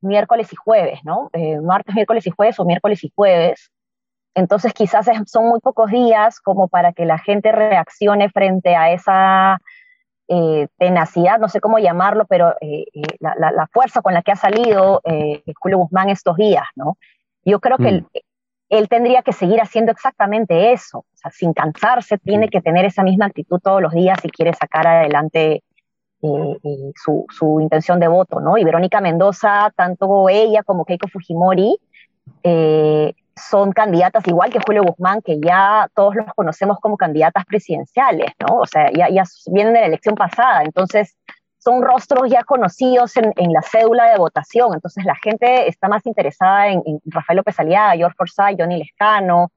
miércoles 0.00 0.50
y 0.52 0.56
jueves, 0.56 1.00
¿no? 1.04 1.28
Eh, 1.34 1.60
martes, 1.60 1.94
miércoles 1.94 2.26
y 2.26 2.30
jueves 2.30 2.58
o 2.58 2.64
miércoles 2.64 3.04
y 3.04 3.12
jueves. 3.14 3.71
Entonces 4.34 4.72
quizás 4.72 5.08
es, 5.08 5.18
son 5.26 5.48
muy 5.48 5.60
pocos 5.60 5.90
días 5.90 6.40
como 6.40 6.68
para 6.68 6.92
que 6.92 7.04
la 7.04 7.18
gente 7.18 7.52
reaccione 7.52 8.30
frente 8.30 8.74
a 8.74 8.92
esa 8.92 9.58
eh, 10.28 10.68
tenacidad, 10.78 11.38
no 11.38 11.48
sé 11.48 11.60
cómo 11.60 11.78
llamarlo, 11.78 12.24
pero 12.26 12.54
eh, 12.60 12.84
eh, 12.94 13.02
la, 13.20 13.34
la, 13.36 13.52
la, 13.52 13.66
fuerza 13.66 14.00
con 14.00 14.14
la 14.14 14.22
que 14.22 14.32
ha 14.32 14.36
salido 14.36 15.02
eh, 15.04 15.42
Julio 15.60 15.78
Guzmán 15.78 16.08
estos 16.08 16.36
días, 16.36 16.64
¿no? 16.74 16.96
Yo 17.44 17.60
creo 17.60 17.76
que 17.76 17.84
mm. 17.84 17.86
él, 17.88 18.06
él, 18.70 18.88
tendría 18.88 19.22
que 19.22 19.32
seguir 19.32 19.60
haciendo 19.60 19.92
exactamente 19.92 20.72
eso, 20.72 21.00
o 21.00 21.16
sea, 21.16 21.30
sin 21.30 21.52
cansarse, 21.52 22.16
tiene 22.16 22.48
que 22.48 22.62
tener 22.62 22.86
esa 22.86 23.02
misma 23.02 23.26
actitud 23.26 23.60
todos 23.62 23.82
los 23.82 23.92
días 23.92 24.18
si 24.22 24.30
quiere 24.30 24.54
sacar 24.54 24.86
adelante 24.86 25.62
su, 26.22 27.26
su, 27.28 27.60
intención 27.60 27.98
de 27.98 28.06
voto, 28.06 28.38
¿no? 28.38 28.56
Y 28.56 28.62
Verónica 28.62 29.00
Mendoza, 29.00 29.72
tanto 29.74 30.28
ella 30.28 30.62
como 30.62 30.84
Keiko 30.84 31.08
Fujimori, 31.08 31.76
eh, 32.44 33.12
son 33.36 33.72
candidatas 33.72 34.26
igual 34.26 34.50
que 34.50 34.60
Julio 34.64 34.82
Guzmán, 34.84 35.22
que 35.22 35.38
ya 35.40 35.88
todos 35.94 36.14
los 36.14 36.26
conocemos 36.34 36.78
como 36.80 36.96
candidatas 36.96 37.44
presidenciales, 37.46 38.32
¿no? 38.40 38.56
O 38.56 38.66
sea, 38.66 38.90
ya, 38.92 39.08
ya 39.08 39.24
vienen 39.46 39.74
de 39.74 39.80
la 39.80 39.86
elección 39.86 40.14
pasada, 40.14 40.62
entonces 40.64 41.16
son 41.58 41.82
rostros 41.82 42.28
ya 42.28 42.42
conocidos 42.42 43.16
en, 43.16 43.32
en, 43.36 43.52
la 43.52 43.62
cédula 43.62 44.10
de 44.10 44.18
votación, 44.18 44.74
entonces 44.74 45.04
la 45.04 45.14
gente 45.14 45.68
está 45.68 45.88
más 45.88 46.04
interesada 46.06 46.68
en, 46.68 46.82
en 46.84 47.00
Rafael 47.06 47.36
López 47.36 47.58
Aliaga, 47.60 47.94
George 47.94 48.16
Forsyth, 48.16 48.58
Johnny 48.58 48.78
Lescano, 48.78 49.52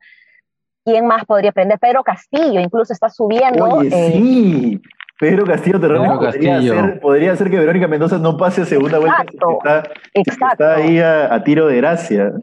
¿quién 0.85 1.07
más 1.07 1.25
podría 1.25 1.49
aprender? 1.49 1.79
Pedro 1.79 2.03
Castillo 2.03 2.59
incluso 2.59 2.93
está 2.93 3.09
subiendo. 3.09 3.65
Oye, 3.65 3.89
eh, 3.91 4.11
sí. 4.11 4.81
Pedro 5.17 5.45
Castillo 5.45 5.79
Terreno 5.79 6.05
¿no? 6.05 6.19
podría, 6.19 6.61
ser, 6.61 6.99
podría 6.99 7.35
ser 7.35 7.49
que 7.49 7.57
Verónica 7.57 7.87
Mendoza 7.87 8.17
no 8.19 8.37
pase 8.37 8.61
a 8.61 8.65
segunda 8.65 8.97
exacto, 8.97 9.47
vuelta. 9.47 9.79
Está, 9.79 9.93
exacto. 10.13 10.63
está 10.63 10.75
ahí 10.75 10.99
a, 10.99 11.33
a 11.33 11.43
tiro 11.43 11.67
de 11.67 11.77
gracia. 11.77 12.33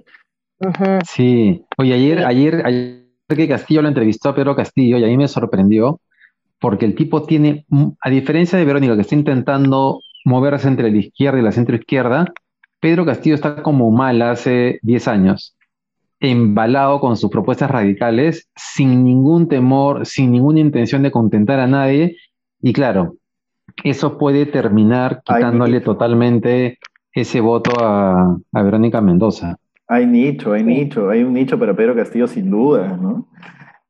Uh 0.62 0.70
-huh. 0.70 1.00
Sí, 1.04 1.64
oye, 1.76 1.94
ayer, 1.94 2.24
ayer, 2.24 2.62
ayer 2.64 3.02
que 3.28 3.48
Castillo 3.48 3.82
lo 3.82 3.88
entrevistó 3.88 4.28
a 4.28 4.34
Pedro 4.34 4.54
Castillo 4.54 4.98
y 4.98 5.04
a 5.04 5.08
mí 5.08 5.16
me 5.16 5.28
sorprendió 5.28 6.00
porque 6.62 6.86
el 6.86 6.94
tipo 6.94 7.24
tiene, 7.24 7.66
a 8.00 8.08
diferencia 8.08 8.56
de 8.56 8.64
Verónica 8.64 8.94
que 8.94 9.00
está 9.00 9.16
intentando 9.16 10.00
moverse 10.24 10.68
entre 10.68 10.92
la 10.92 10.98
izquierda 10.98 11.40
y 11.40 11.42
la 11.42 11.50
centroizquierda, 11.50 12.32
Pedro 12.78 13.04
Castillo 13.04 13.34
está 13.34 13.62
como 13.62 13.90
mal 13.90 14.22
hace 14.22 14.78
10 14.82 15.08
años, 15.08 15.56
embalado 16.20 17.00
con 17.00 17.16
sus 17.16 17.30
propuestas 17.30 17.68
radicales, 17.68 18.48
sin 18.54 19.04
ningún 19.04 19.48
temor, 19.48 20.06
sin 20.06 20.30
ninguna 20.30 20.60
intención 20.60 21.02
de 21.02 21.10
contentar 21.10 21.58
a 21.58 21.66
nadie, 21.66 22.16
y 22.62 22.72
claro, 22.72 23.16
eso 23.82 24.16
puede 24.16 24.46
terminar 24.46 25.22
quitándole 25.24 25.78
Ay, 25.78 25.82
totalmente 25.82 26.78
ese 27.12 27.40
voto 27.40 27.72
a, 27.84 28.36
a 28.52 28.62
Verónica 28.62 29.00
Mendoza. 29.00 29.56
Hay 29.88 30.06
nicho, 30.06 30.52
hay 30.52 30.62
nicho, 30.62 31.10
hay 31.10 31.22
un 31.22 31.34
nicho 31.34 31.58
para 31.58 31.74
Pedro 31.74 31.94
Castillo 31.94 32.26
sin 32.26 32.50
duda, 32.50 32.96
¿no? 32.96 33.28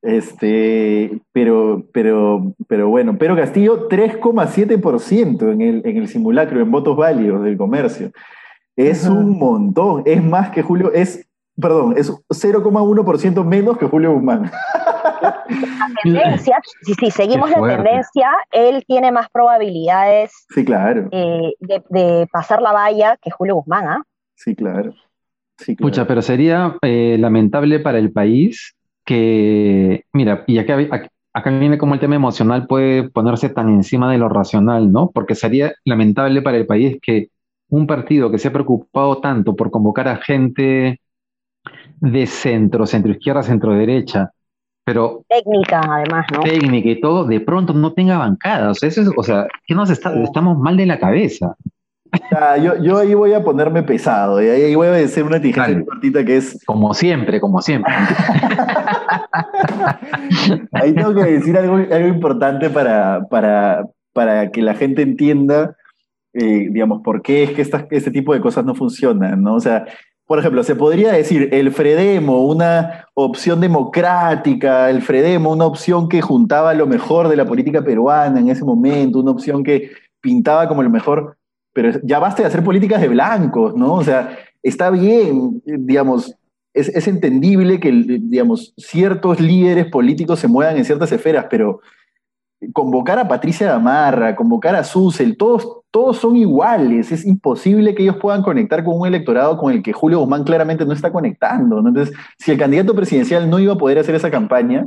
Este, 0.03 1.21
pero, 1.33 1.85
pero, 1.93 2.55
pero 2.67 2.89
bueno, 2.89 3.17
Pedro 3.17 3.37
Castillo 3.37 3.89
3,7% 3.89 5.53
en 5.53 5.61
el, 5.61 5.83
en 5.85 5.97
el 5.97 6.09
simulacro, 6.09 6.61
en 6.61 6.73
votos 6.73 6.97
válidos 6.97 7.45
del 7.45 7.57
comercio. 7.57 8.11
Es 8.75 9.07
un 9.07 9.39
montón, 9.39 10.03
es 10.07 10.23
más 10.25 10.51
que 10.51 10.63
Julio, 10.63 10.93
es, 10.93 11.29
perdón, 11.61 11.95
es 11.97 12.11
0,1% 12.11 13.45
menos 13.45 13.79
que 13.79 13.87
Julio 13.87 14.13
Guzmán. 14.13 14.51
La 15.23 15.89
tendencia, 16.03 16.59
si, 16.83 16.95
si 16.95 17.11
seguimos 17.13 17.49
la 17.51 17.77
tendencia, 17.77 18.31
él 18.51 18.83
tiene 18.89 19.13
más 19.13 19.29
probabilidades 19.31 20.33
sí, 20.49 20.65
claro. 20.65 21.09
eh, 21.13 21.53
de, 21.61 21.83
de, 21.91 22.27
pasar 22.33 22.61
la 22.61 22.73
valla 22.73 23.17
que 23.23 23.31
Julio 23.31 23.55
Guzmán, 23.57 23.87
¿ah? 23.87 23.99
¿eh? 24.01 24.05
Sí, 24.35 24.57
claro. 24.57 24.95
Sí, 25.59 25.77
claro. 25.77 25.91
Pucha, 25.91 26.07
pero 26.07 26.23
sería 26.23 26.77
eh, 26.83 27.17
lamentable 27.19 27.81
para 27.81 27.99
el 27.99 28.13
país 28.13 28.75
que, 29.05 30.05
mira, 30.13 30.45
y 30.47 30.59
acá, 30.59 30.79
acá 31.33 31.51
viene 31.51 31.79
como 31.79 31.95
el 31.95 32.01
tema 32.01 32.17
emocional 32.17 32.67
puede 32.67 33.09
ponerse 33.09 33.49
tan 33.49 33.69
encima 33.69 34.11
de 34.11 34.19
lo 34.19 34.29
racional, 34.29 34.93
¿no? 34.93 35.11
Porque 35.11 35.35
sería 35.35 35.73
lamentable 35.85 36.43
para 36.43 36.57
el 36.57 36.67
país 36.67 36.99
que 37.03 37.29
un 37.69 37.87
partido 37.87 38.31
que 38.31 38.39
se 38.39 38.49
ha 38.49 38.53
preocupado 38.53 39.19
tanto 39.19 39.57
por 39.57 39.71
convocar 39.71 40.09
a 40.09 40.17
gente 40.17 41.01
de 42.01 42.27
centro, 42.27 42.87
centro 42.87 43.13
izquierda, 43.13 43.43
centro 43.43 43.73
derecha, 43.73 44.31
pero 44.85 45.25
técnica 45.29 45.81
además, 45.89 46.27
¿no? 46.33 46.41
Técnica 46.41 46.89
y 46.89 47.01
todo, 47.01 47.25
de 47.25 47.41
pronto 47.41 47.73
no 47.73 47.93
tenga 47.93 48.19
bancada, 48.19 48.71
o 48.71 48.75
sea, 48.75 48.89
eso 48.89 49.03
es, 49.03 49.11
o 49.17 49.23
sea, 49.23 49.47
que 49.67 49.75
nos 49.75 49.91
está, 49.91 50.13
estamos 50.23 50.59
mal 50.59 50.77
de 50.77 50.87
la 50.87 50.99
cabeza. 50.99 51.55
Yo, 52.63 52.77
yo, 52.83 52.99
ahí 52.99 53.15
voy 53.15 53.33
a 53.33 53.43
ponerme 53.43 53.83
pesado, 53.83 54.43
y 54.43 54.49
ahí 54.49 54.75
voy 54.75 54.89
a 54.89 54.93
decir 54.93 55.25
una 55.25 55.41
tijera 55.41 55.69
vale. 55.69 55.85
cortita 55.85 56.25
que 56.25 56.37
es... 56.37 56.63
Como 56.67 56.93
siempre, 56.93 57.41
como 57.41 57.63
siempre. 57.63 57.93
ahí 60.73 60.95
tengo 60.95 61.15
que 61.15 61.25
decir 61.25 61.57
algo, 61.57 61.77
algo 61.77 62.09
importante 62.09 62.69
para, 62.69 63.27
para, 63.31 63.87
para, 64.13 64.51
que 64.51 64.61
la 64.61 64.75
gente 64.75 65.01
entienda, 65.01 65.75
eh, 66.35 66.69
digamos, 66.71 67.01
por 67.03 67.23
qué 67.23 67.45
es 67.45 67.53
que 67.53 67.63
esta, 67.63 67.87
este 67.91 68.11
tipo 68.11 68.35
de 68.35 68.41
cosas 68.41 68.67
no 68.67 68.75
funcionan, 68.75 69.43
¿no? 69.43 69.55
O 69.55 69.61
sea, 69.61 69.87
por 70.27 70.39
ejemplo, 70.39 70.63
se 70.63 70.77
podría 70.77 71.13
decir 71.13 71.49
el 71.53 71.73
Fredemo, 71.73 72.45
una 72.45 73.07
opción 73.15 73.61
democrática, 73.61 74.91
el 74.91 75.01
Fredemo, 75.01 75.51
una 75.51 75.67
opción 75.67 76.11
que 76.11 76.21
juntaba 76.21 76.75
lo 76.75 76.87
mejor 76.87 77.29
de 77.29 77.37
la 77.37 77.47
política 77.47 77.83
peruana 77.83 78.39
en 78.39 78.49
ese 78.49 78.65
momento, 78.65 79.21
una 79.21 79.31
opción 79.31 79.65
que 79.65 79.93
pintaba 80.21 80.69
como 80.69 80.83
lo 80.83 80.91
mejor 80.91 81.39
pero 81.73 81.99
ya 82.03 82.19
basta 82.19 82.43
de 82.43 82.49
hacer 82.49 82.63
políticas 82.63 83.01
de 83.01 83.09
blancos, 83.09 83.75
¿no? 83.75 83.95
O 83.95 84.05
sea, 84.05 84.37
está 84.63 84.91
bien, 84.91 85.63
digamos, 85.65 86.37
es, 86.75 87.07
entendible 87.07 87.81
que, 87.81 87.93
digamos, 87.93 88.73
ciertos 88.77 89.41
líderes 89.41 89.87
políticos 89.87 90.39
se 90.39 90.49
muevan 90.49 90.77
en 90.77 90.85
ciertas 90.85 91.13
esferas, 91.13 91.47
pero 91.51 91.81
convocar 92.73 93.19
a 93.19 93.29
Patricia 93.29 93.67
Gamarra, 93.67 94.37
convocar 94.37 94.75
a 94.77 94.85
Susel, 94.85 95.37
todos, 95.37 95.81
todos 95.91 96.19
son 96.19 96.37
iguales. 96.37 97.11
Es 97.13 97.27
imposible 97.27 97.95
que 97.95 98.05
ellos 98.05 98.17
puedan 98.21 98.43
conectar 98.43 98.85
con 98.85 98.99
un 98.99 99.07
electorado 99.07 99.59
con 99.59 99.73
el 99.73 99.83
que 99.83 99.93
Julio 99.93 100.21
Guzmán 100.21 100.45
claramente 100.45 100.87
no 100.87 100.93
está 100.93 101.11
conectando. 101.11 101.79
Entonces, 101.79 102.15
si 102.39 102.53
el 102.53 102.59
candidato 102.59 102.95
presidencial 102.95 103.51
no 103.51 103.59
iba 103.59 103.75
a 103.75 103.79
poder 103.79 103.99
hacer 103.99 104.15
esa 104.15 104.31
campaña, 104.31 104.87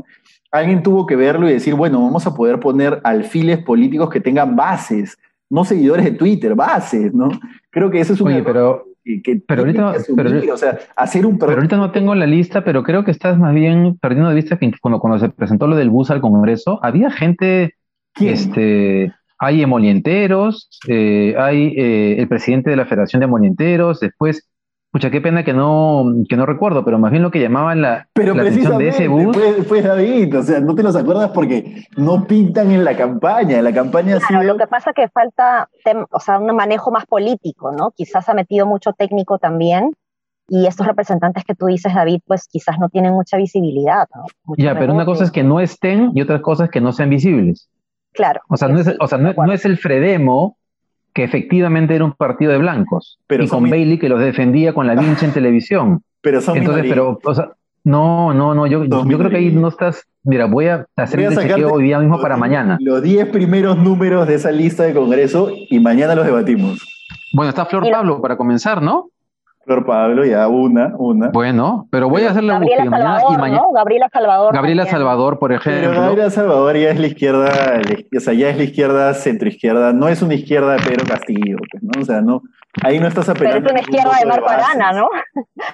alguien 0.51 0.83
tuvo 0.83 1.05
que 1.05 1.15
verlo 1.15 1.49
y 1.49 1.53
decir, 1.53 1.75
bueno, 1.75 2.01
vamos 2.01 2.25
a 2.25 2.33
poder 2.33 2.59
poner 2.59 3.01
alfiles 3.03 3.59
políticos 3.59 4.09
que 4.09 4.21
tengan 4.21 4.55
bases, 4.55 5.17
no 5.49 5.65
seguidores 5.65 6.05
de 6.05 6.11
Twitter, 6.11 6.55
bases, 6.55 7.13
¿no? 7.13 7.29
Creo 7.69 7.89
que 7.89 7.99
eso 7.99 8.13
es 8.13 8.21
un 8.21 8.27
Oye, 8.29 8.43
pero 8.43 8.85
pero 9.47 9.61
ahorita, 9.61 9.93
o 10.51 10.57
sea, 10.57 10.79
hacer 10.95 11.25
un 11.27 11.37
pero 11.37 11.53
ahorita 11.53 11.77
no 11.77 11.91
tengo 11.91 12.15
la 12.15 12.25
lista, 12.25 12.63
pero 12.63 12.81
creo 12.83 13.03
que 13.03 13.11
estás 13.11 13.37
más 13.37 13.53
bien 13.53 13.97
perdiendo 13.99 14.29
de 14.29 14.35
vista 14.35 14.57
que 14.57 14.71
cuando, 14.81 14.99
cuando 14.99 15.19
se 15.19 15.29
presentó 15.29 15.67
lo 15.67 15.75
del 15.75 15.91
bus 15.91 16.09
al 16.09 16.21
Congreso, 16.21 16.79
había 16.81 17.11
gente, 17.11 17.75
este, 18.19 19.13
hay 19.37 19.61
emolienteros, 19.61 20.69
eh, 20.87 21.35
hay 21.37 21.75
eh, 21.77 22.15
el 22.17 22.27
presidente 22.27 22.71
de 22.71 22.77
la 22.77 22.85
Federación 22.85 23.19
de 23.19 23.25
Emolienteros, 23.25 23.99
después 23.99 24.49
Pucha, 24.95 25.11
qué 25.11 25.19
pena 25.19 25.43
que 25.43 25.51
no, 25.51 26.05
que 26.29 26.37
no 26.37 26.45
recuerdo, 26.45 26.85
pero 26.85 26.97
más 26.97 27.11
bien 27.11 27.21
lo 27.21 27.29
que 27.29 27.41
llamaban 27.41 27.81
la, 27.81 28.07
pero 28.13 28.33
la 28.33 28.43
atención 28.43 28.77
de 28.77 28.87
ese 28.87 29.09
bus. 29.09 29.35
Fue, 29.35 29.63
fue, 29.65 29.81
David, 29.81 30.37
o 30.37 30.41
sea, 30.41 30.61
no 30.61 30.73
te 30.73 30.83
los 30.83 30.95
acuerdas 30.95 31.31
porque 31.33 31.83
no 31.97 32.25
pintan 32.25 32.71
en 32.71 32.85
la 32.85 32.95
campaña. 32.95 33.61
La 33.61 33.73
campaña 33.73 34.17
claro, 34.25 34.47
lo 34.47 34.57
que 34.57 34.67
pasa 34.67 34.91
es 34.91 34.95
que 34.95 35.09
falta, 35.09 35.67
o 36.11 36.19
sea, 36.21 36.39
un 36.39 36.55
manejo 36.55 36.91
más 36.91 37.05
político, 37.07 37.73
¿no? 37.73 37.91
Quizás 37.91 38.29
ha 38.29 38.33
metido 38.33 38.65
mucho 38.65 38.93
técnico 38.93 39.37
también. 39.37 39.91
Y 40.47 40.65
estos 40.65 40.87
representantes 40.87 41.43
que 41.43 41.55
tú 41.55 41.65
dices, 41.65 41.93
David, 41.93 42.21
pues 42.25 42.47
quizás 42.47 42.79
no 42.79 42.87
tienen 42.87 43.11
mucha 43.11 43.35
visibilidad. 43.35 44.07
¿no? 44.15 44.55
ya, 44.57 44.79
pero 44.79 44.93
una 44.93 45.03
cosa 45.03 45.25
es 45.25 45.31
que 45.31 45.43
no 45.43 45.59
estén 45.59 46.11
y 46.15 46.21
otra 46.21 46.41
cosa 46.41 46.63
es 46.63 46.71
que 46.71 46.79
no 46.79 46.93
sean 46.93 47.09
visibles. 47.09 47.67
Claro. 48.13 48.39
O 48.47 48.55
sea, 48.55 48.69
no 48.69 48.79
es, 48.79 48.89
o 48.97 49.07
sea, 49.07 49.17
no, 49.17 49.33
no 49.33 49.51
es 49.51 49.65
el 49.65 49.77
Fredemo 49.77 50.55
que 51.15 51.23
efectivamente 51.23 51.95
era 51.95 52.03
un 52.03 52.11
partido 52.11 52.51
de 52.51 52.57
blancos. 52.57 53.17
y 53.29 53.47
con 53.47 53.69
Bailey 53.69 53.97
que 53.97 54.09
los 54.09 54.19
defendía 54.19 54.73
con 54.73 54.85
la 54.85 54.95
vincha 54.95 55.25
en 55.25 55.31
televisión. 55.31 56.03
Pero 56.21 56.41
son 56.41 56.57
Entonces, 56.57 56.85
pero, 56.89 57.19
o 57.23 57.33
sea, 57.33 57.53
no, 57.85 58.33
no, 58.33 58.53
no, 58.53 58.67
yo, 58.67 58.83
yo 58.83 59.17
creo 59.17 59.29
que 59.29 59.37
ahí 59.37 59.49
no 59.49 59.69
estás. 59.69 60.03
Mira, 60.23 60.45
voy 60.45 60.67
a 60.67 60.85
hacer 60.97 61.21
el 61.21 61.37
chequeo 61.37 61.71
hoy 61.71 61.83
día 61.83 61.99
mismo 61.99 62.19
para 62.19 62.35
mañana. 62.35 62.77
Los 62.81 63.01
10 63.01 63.29
primeros 63.29 63.77
números 63.77 64.27
de 64.27 64.35
esa 64.35 64.51
lista 64.51 64.83
de 64.83 64.93
Congreso 64.93 65.51
y 65.69 65.79
mañana 65.79 66.15
los 66.15 66.25
debatimos. 66.25 66.85
Bueno, 67.31 67.49
está 67.49 67.65
Flor 67.65 67.89
Pablo 67.89 68.21
para 68.21 68.35
comenzar, 68.35 68.81
¿no? 68.81 69.09
Flor 69.65 69.85
Pablo, 69.85 70.23
ya 70.23 70.47
una, 70.47 70.93
una. 70.97 71.29
Bueno, 71.29 71.87
pero 71.89 72.07
voy 72.07 72.21
a 72.21 72.29
hacer 72.29 72.43
la 72.43 72.53
Gabriela 72.53 72.83
Salvador, 72.83 73.33
y 73.33 73.37
mañana. 73.37 73.61
¿no? 73.61 73.71
Gabriela 73.71 74.09
Salvador. 74.13 74.53
Gabriela 74.53 74.85
Salvador, 74.85 75.39
por 75.39 75.51
ejemplo. 75.51 75.89
Pero 75.89 76.01
Gabriela 76.01 76.29
Salvador 76.29 76.77
ya 76.77 76.91
es 76.91 76.99
la 76.99 77.07
izquierda, 77.07 77.81
o 78.15 78.19
sea, 78.19 78.33
ya 78.33 78.49
es 78.49 78.57
la 78.57 78.63
izquierda 78.63 79.13
centroizquierda, 79.15 79.91
no 79.91 80.07
es 80.07 80.21
una 80.21 80.35
izquierda 80.35 80.73
de 80.73 80.83
Pedro 80.83 81.05
Castillo, 81.07 81.57
pues, 81.71 81.83
¿no? 81.83 81.99
O 81.99 82.05
sea, 82.05 82.21
no, 82.21 82.43
ahí 82.83 82.99
no 82.99 83.07
estás 83.07 83.27
apelando. 83.27 83.67
Pero 83.67 83.67
es 83.67 83.71
una 83.71 83.81
izquierda 83.81 84.19
de 84.19 84.25
Marco 84.27 84.49
Arana, 84.49 84.91
¿no? 84.91 85.09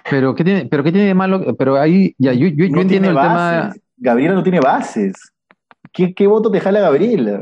Pero 0.09 0.35
¿qué 0.35 0.43
tiene, 0.45 0.65
pero 0.65 0.83
qué 0.83 0.91
tiene 0.93 1.07
de 1.07 1.13
malo? 1.13 1.55
Pero 1.57 1.75
ahí, 1.75 2.15
ya, 2.17 2.31
yo, 2.31 2.47
yo, 2.47 2.65
yo 2.65 2.81
entiendo 2.81 3.09
el 3.09 3.15
tema. 3.15 3.73
Gabriela 3.97 4.35
no 4.35 4.43
tiene 4.43 4.61
bases. 4.61 5.13
¿Qué, 5.91 6.13
qué 6.13 6.27
voto 6.27 6.49
te 6.49 6.61
jala 6.61 6.79
Gabriela? 6.79 7.41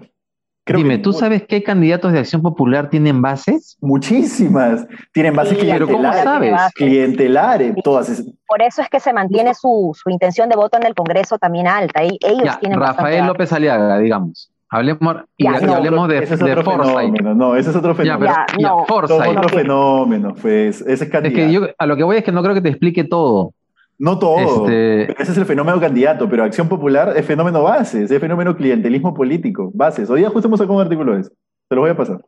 Dime, 0.75 0.97
¿tú 0.97 1.13
sabes 1.13 1.43
qué 1.47 1.63
candidatos 1.63 2.11
de 2.11 2.19
Acción 2.19 2.41
Popular 2.41 2.89
tienen 2.89 3.21
bases? 3.21 3.77
Muchísimas. 3.81 4.88
Tienen 5.11 5.35
bases 5.35 5.57
clientelares. 5.57 6.73
Clientelares, 6.75 7.73
todas 7.83 8.23
Por 8.47 8.61
eso 8.61 8.81
es 8.81 8.89
que 8.89 8.99
se 8.99 9.13
mantiene 9.13 9.53
su, 9.53 9.95
su, 10.01 10.09
intención 10.09 10.49
de 10.49 10.55
voto 10.55 10.77
en 10.77 10.85
el 10.85 10.95
Congreso 10.95 11.38
también 11.38 11.67
alta. 11.67 12.01
Ellos 12.01 12.59
tienen 12.59 12.79
Rafael 12.79 13.25
López 13.25 13.51
Aliaga, 13.53 13.97
digamos. 13.99 14.51
Hablemos, 14.71 15.15
y, 15.35 15.47
hablemos 15.47 16.07
de, 16.07 16.19
ese 16.19 16.35
es 16.35 16.43
otro 16.43 16.63
Fenómeno, 16.63 17.33
no, 17.33 17.55
ese 17.55 17.71
es 17.71 17.75
otro 17.75 17.95
fenómeno. 17.95 18.31
Ya, 18.31 18.45
pero, 18.45 18.59
ya, 18.59 18.85
Forsyth. 18.88 19.27
otro 19.27 19.49
fenómeno, 19.49 20.35
pues. 20.39 20.81
Ese 20.81 21.05
es, 21.05 21.11
es 21.11 21.33
que 21.33 21.51
yo, 21.51 21.69
a 21.75 21.85
lo 21.88 21.97
que 21.97 22.03
voy 22.03 22.17
es 22.17 22.23
que 22.23 22.31
no 22.31 22.43
creo 22.43 22.53
que 22.53 22.61
te 22.61 22.69
explique 22.69 23.03
todo. 23.03 23.53
No 24.00 24.18
todo. 24.18 24.65
Este, 24.65 25.12
ese 25.22 25.34
es 25.34 25.38
el 25.38 25.46
fenómeno 25.46 25.79
candidato, 25.79 26.29
pero 26.29 26.46
Acción 26.46 26.70
Popular 26.70 27.13
es 27.18 27.25
fenómeno 27.25 27.63
bases, 27.63 28.10
es 28.10 28.20
fenómeno 28.20 28.56
clientelismo 28.56 29.13
político, 29.13 29.72
bases. 29.74 30.10
Hoy 30.10 30.22
día 30.22 30.29
justo 30.29 30.48
hemos 30.48 30.60
sacado 30.60 30.77
un 30.77 30.84
artículo 30.84 31.13
de 31.13 31.21
eso. 31.21 31.32
Te 31.67 31.76
lo 31.76 31.82
voy 31.82 31.91
a 31.91 31.97
pasar. 31.97 32.23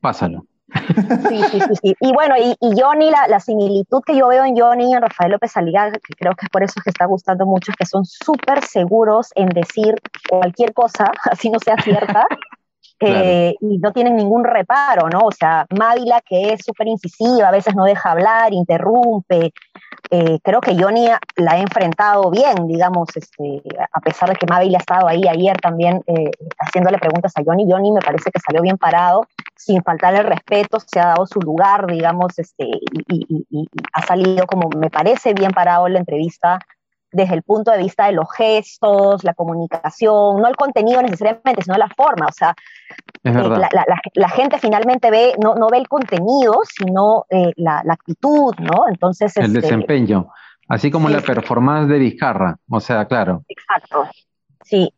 Pásalo. 0.00 0.44
Sí, 1.28 1.42
sí, 1.50 1.60
sí, 1.60 1.74
sí. 1.80 1.94
Y 2.00 2.12
bueno, 2.12 2.34
y, 2.36 2.56
Johnny, 2.80 3.08
la, 3.08 3.28
la, 3.28 3.38
similitud 3.38 4.02
que 4.04 4.16
yo 4.16 4.26
veo 4.28 4.44
en 4.44 4.56
Johnny 4.56 4.90
y 4.90 4.94
en 4.94 5.02
Rafael 5.02 5.30
López 5.30 5.56
Aliaga, 5.56 5.92
que 5.92 6.14
creo 6.18 6.32
que 6.34 6.46
es 6.46 6.50
por 6.50 6.64
eso 6.64 6.80
que 6.82 6.90
está 6.90 7.06
gustando 7.06 7.46
mucho, 7.46 7.70
es 7.70 7.76
que 7.76 7.86
son 7.86 8.04
súper 8.04 8.64
seguros 8.64 9.30
en 9.36 9.50
decir 9.50 9.94
cualquier 10.28 10.72
cosa, 10.72 11.12
así 11.30 11.50
no 11.50 11.60
sea 11.60 11.76
cierta, 11.76 12.26
eh, 13.00 13.54
y 13.60 13.78
no 13.78 13.92
tienen 13.92 14.16
ningún 14.16 14.44
reparo, 14.44 15.08
¿no? 15.08 15.26
O 15.26 15.32
sea, 15.32 15.66
Mávila, 15.76 16.20
que 16.20 16.52
es 16.52 16.64
súper 16.64 16.88
incisiva, 16.88 17.48
a 17.48 17.52
veces 17.52 17.74
no 17.74 17.84
deja 17.84 18.12
hablar, 18.12 18.52
interrumpe, 18.52 19.52
eh, 20.10 20.38
creo 20.42 20.60
que 20.60 20.76
Johnny 20.80 21.08
la 21.36 21.52
ha 21.52 21.58
enfrentado 21.58 22.30
bien, 22.30 22.68
digamos, 22.68 23.08
este, 23.16 23.62
a 23.92 24.00
pesar 24.00 24.28
de 24.28 24.36
que 24.36 24.46
Mabel 24.46 24.74
ha 24.74 24.78
estado 24.78 25.08
ahí 25.08 25.26
ayer 25.28 25.56
también 25.58 26.02
eh, 26.06 26.30
haciéndole 26.58 26.98
preguntas 26.98 27.32
a 27.36 27.42
Johnny. 27.44 27.66
Johnny 27.68 27.90
me 27.90 28.00
parece 28.00 28.30
que 28.30 28.40
salió 28.40 28.62
bien 28.62 28.78
parado, 28.78 29.26
sin 29.56 29.82
faltarle 29.82 30.20
el 30.20 30.26
respeto, 30.26 30.78
se 30.80 31.00
ha 31.00 31.06
dado 31.06 31.26
su 31.26 31.40
lugar, 31.40 31.86
digamos, 31.86 32.38
este, 32.38 32.68
y 33.08 33.68
ha 33.92 34.02
salido 34.02 34.46
como 34.46 34.68
me 34.68 34.90
parece 34.90 35.32
bien 35.34 35.52
parado 35.52 35.86
en 35.86 35.94
la 35.94 35.98
entrevista 36.00 36.58
desde 37.14 37.34
el 37.34 37.42
punto 37.42 37.70
de 37.70 37.78
vista 37.78 38.06
de 38.06 38.12
los 38.12 38.30
gestos, 38.32 39.22
la 39.22 39.34
comunicación, 39.34 40.40
no 40.40 40.48
el 40.48 40.56
contenido 40.56 41.00
necesariamente, 41.00 41.62
sino 41.62 41.76
la 41.78 41.88
forma. 41.88 42.26
O 42.26 42.32
sea, 42.32 42.54
eh, 43.22 43.32
la, 44.14 44.28
gente 44.28 44.58
finalmente 44.58 45.10
ve, 45.10 45.34
no, 45.40 45.54
no 45.54 45.68
ve 45.70 45.78
el 45.78 45.88
contenido, 45.88 46.60
sino 46.64 47.24
eh, 47.30 47.52
la, 47.56 47.82
actitud, 47.88 48.52
¿no? 48.58 48.84
Entonces. 48.88 49.36
El 49.36 49.46
este, 49.46 49.60
desempeño. 49.60 50.28
Así 50.68 50.90
como 50.90 51.08
la 51.08 51.20
performance 51.20 51.88
de 51.88 51.98
Vizcarra. 51.98 52.56
O 52.68 52.80
sea, 52.80 53.04
claro. 53.04 53.44
Exacto. 53.48 54.08
Sí. 54.64 54.92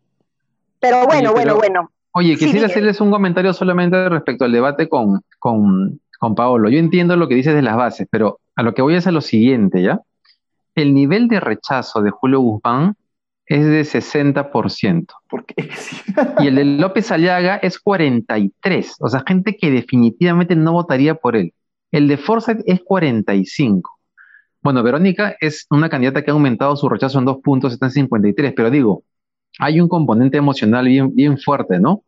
Pero 0.81 1.05
bueno, 1.07 1.33
bueno, 1.33 1.57
bueno. 1.57 1.90
Oye, 2.12 2.37
quisiera 2.37 2.66
hacerles 2.66 3.00
un 3.00 3.11
comentario 3.11 3.52
solamente 3.52 4.09
respecto 4.09 4.46
al 4.46 4.52
debate 4.52 4.88
con, 4.88 5.20
con, 5.38 6.00
con 6.18 6.35
Paolo. 6.35 6.70
Yo 6.70 6.79
entiendo 6.79 7.16
lo 7.16 7.29
que 7.29 7.35
dices 7.35 7.55
de 7.55 7.62
las 7.62 7.76
bases, 7.76 8.09
pero 8.11 8.38
a 8.55 8.62
lo 8.62 8.72
que 8.72 8.81
voy 8.81 8.94
es 8.94 9.07
a 9.07 9.12
lo 9.12 9.20
siguiente, 9.20 9.83
¿ya? 9.83 10.00
El 10.76 10.94
nivel 10.94 11.26
de 11.26 11.40
rechazo 11.40 12.02
de 12.02 12.10
Julio 12.10 12.40
Guzmán 12.40 12.96
es 13.46 13.64
de 13.64 13.80
60%. 13.80 15.06
¿Por 15.28 15.46
qué? 15.46 15.68
y 16.40 16.48
el 16.48 16.54
de 16.56 16.64
López 16.64 17.10
Aliaga 17.10 17.56
es 17.56 17.82
43%. 17.82 18.96
O 19.00 19.08
sea, 19.08 19.22
gente 19.26 19.56
que 19.56 19.70
definitivamente 19.70 20.54
no 20.54 20.72
votaría 20.72 21.14
por 21.14 21.36
él. 21.36 21.54
El 21.90 22.08
de 22.08 22.16
Forsyth 22.16 22.62
es 22.66 22.84
45%. 22.84 23.82
Bueno, 24.62 24.82
Verónica 24.82 25.36
es 25.40 25.66
una 25.70 25.88
candidata 25.88 26.22
que 26.22 26.30
ha 26.30 26.34
aumentado 26.34 26.76
su 26.76 26.88
rechazo 26.88 27.20
en 27.20 27.24
dos 27.24 27.38
puntos, 27.38 27.72
está 27.72 27.86
en 27.86 27.92
53, 27.92 28.52
pero 28.54 28.68
digo, 28.68 29.04
hay 29.60 29.80
un 29.80 29.88
componente 29.88 30.38
emocional 30.38 30.86
bien, 30.86 31.14
bien 31.14 31.38
fuerte, 31.38 31.78
¿no? 31.78 32.02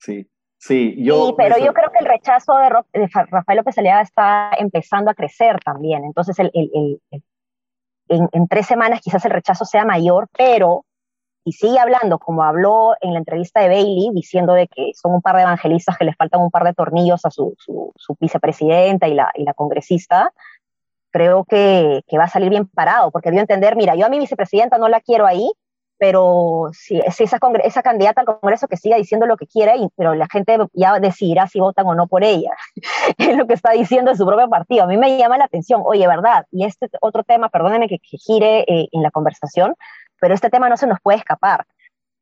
Sí, 0.00 0.28
sí, 0.58 0.96
yo... 0.98 1.28
Sí, 1.28 1.34
pero 1.36 1.56
yo 1.58 1.72
creo 1.72 1.90
que 1.92 1.98
el 2.00 2.06
rechazo 2.06 2.52
de, 2.58 3.08
Rafael 3.30 3.58
López 3.58 3.78
Aliaga 3.78 4.02
está 4.02 4.50
empezando 4.58 5.12
a 5.12 5.14
crecer 5.14 5.60
también. 5.64 6.04
Entonces, 6.04 6.36
el, 6.40 6.50
en, 8.08 8.48
tres 8.48 8.66
semanas 8.66 9.00
quizás 9.00 9.24
el 9.24 9.30
rechazo 9.30 9.64
sea 9.64 9.84
mayor, 9.84 10.28
pero 10.36 10.84
si 11.44 11.52
sigue 11.52 11.78
hablando 11.78 12.18
como 12.18 12.42
habló 12.42 12.94
en 13.00 13.12
la 13.12 13.18
entrevista 13.18 13.60
de 13.60 13.68
Bailey, 13.68 14.10
diciendo 14.12 14.54
de 14.54 14.68
que 14.68 14.92
son 14.94 15.14
un 15.14 15.22
par 15.22 15.36
de 15.36 15.42
evangelistas 15.42 15.96
que 15.96 16.04
les 16.04 16.16
faltan 16.16 16.40
un 16.40 16.50
par 16.50 16.64
de 16.64 16.74
tornillos 16.74 17.24
a 17.24 17.30
su, 17.30 17.54
vicepresidenta 18.20 19.08
y 19.08 19.14
la, 19.14 19.30
y 19.34 19.44
la 19.44 19.54
congresista, 19.54 20.32
creo 21.10 21.44
que, 21.44 22.02
que, 22.06 22.18
va 22.18 22.24
a 22.24 22.28
salir 22.28 22.50
bien 22.50 22.66
parado, 22.68 23.10
porque 23.10 23.30
dio 23.30 23.40
a 23.40 23.42
entender, 23.42 23.76
mira, 23.76 23.94
yo 23.94 24.06
a 24.06 24.10
mi 24.10 24.18
vicepresidenta 24.18 24.78
no 24.78 24.88
la 24.88 25.00
quiero 25.00 25.26
ahí, 25.26 25.50
pero 25.98 26.70
si, 26.72 26.98
esa, 27.00 27.38
esa 27.64 27.82
candidata 27.82 28.20
al 28.20 28.26
Congreso 28.26 28.68
que 28.68 28.76
siga 28.76 28.96
diciendo 28.96 29.26
lo 29.26 29.36
que 29.36 29.46
quiere, 29.46 29.76
y, 29.76 29.88
pero 29.96 30.14
la 30.14 30.26
gente 30.30 30.56
ya 30.72 30.98
decidirá 31.00 31.46
si 31.48 31.60
votan 31.60 31.86
o 31.86 31.94
no 31.94 32.06
por 32.06 32.24
ella. 32.24 32.52
es 33.18 33.36
lo 33.36 33.46
que 33.46 33.54
está 33.54 33.72
diciendo 33.72 34.12
de 34.12 34.16
su 34.16 34.24
propio 34.24 34.48
partido. 34.48 34.84
A 34.84 34.86
mí 34.86 34.96
me 34.96 35.18
llama 35.18 35.38
la 35.38 35.44
atención, 35.44 35.82
oye, 35.84 36.06
¿verdad? 36.06 36.46
Y 36.50 36.64
este 36.64 36.88
otro 37.00 37.24
tema, 37.24 37.48
perdónenme 37.48 37.88
que, 37.88 37.98
gire 38.00 38.60
eh, 38.60 38.88
en 38.92 39.02
la 39.02 39.10
conversación, 39.10 39.74
pero 40.20 40.34
este 40.34 40.50
tema 40.50 40.68
no 40.68 40.76
se 40.76 40.86
nos 40.86 41.00
puede 41.00 41.18
escapar. 41.18 41.66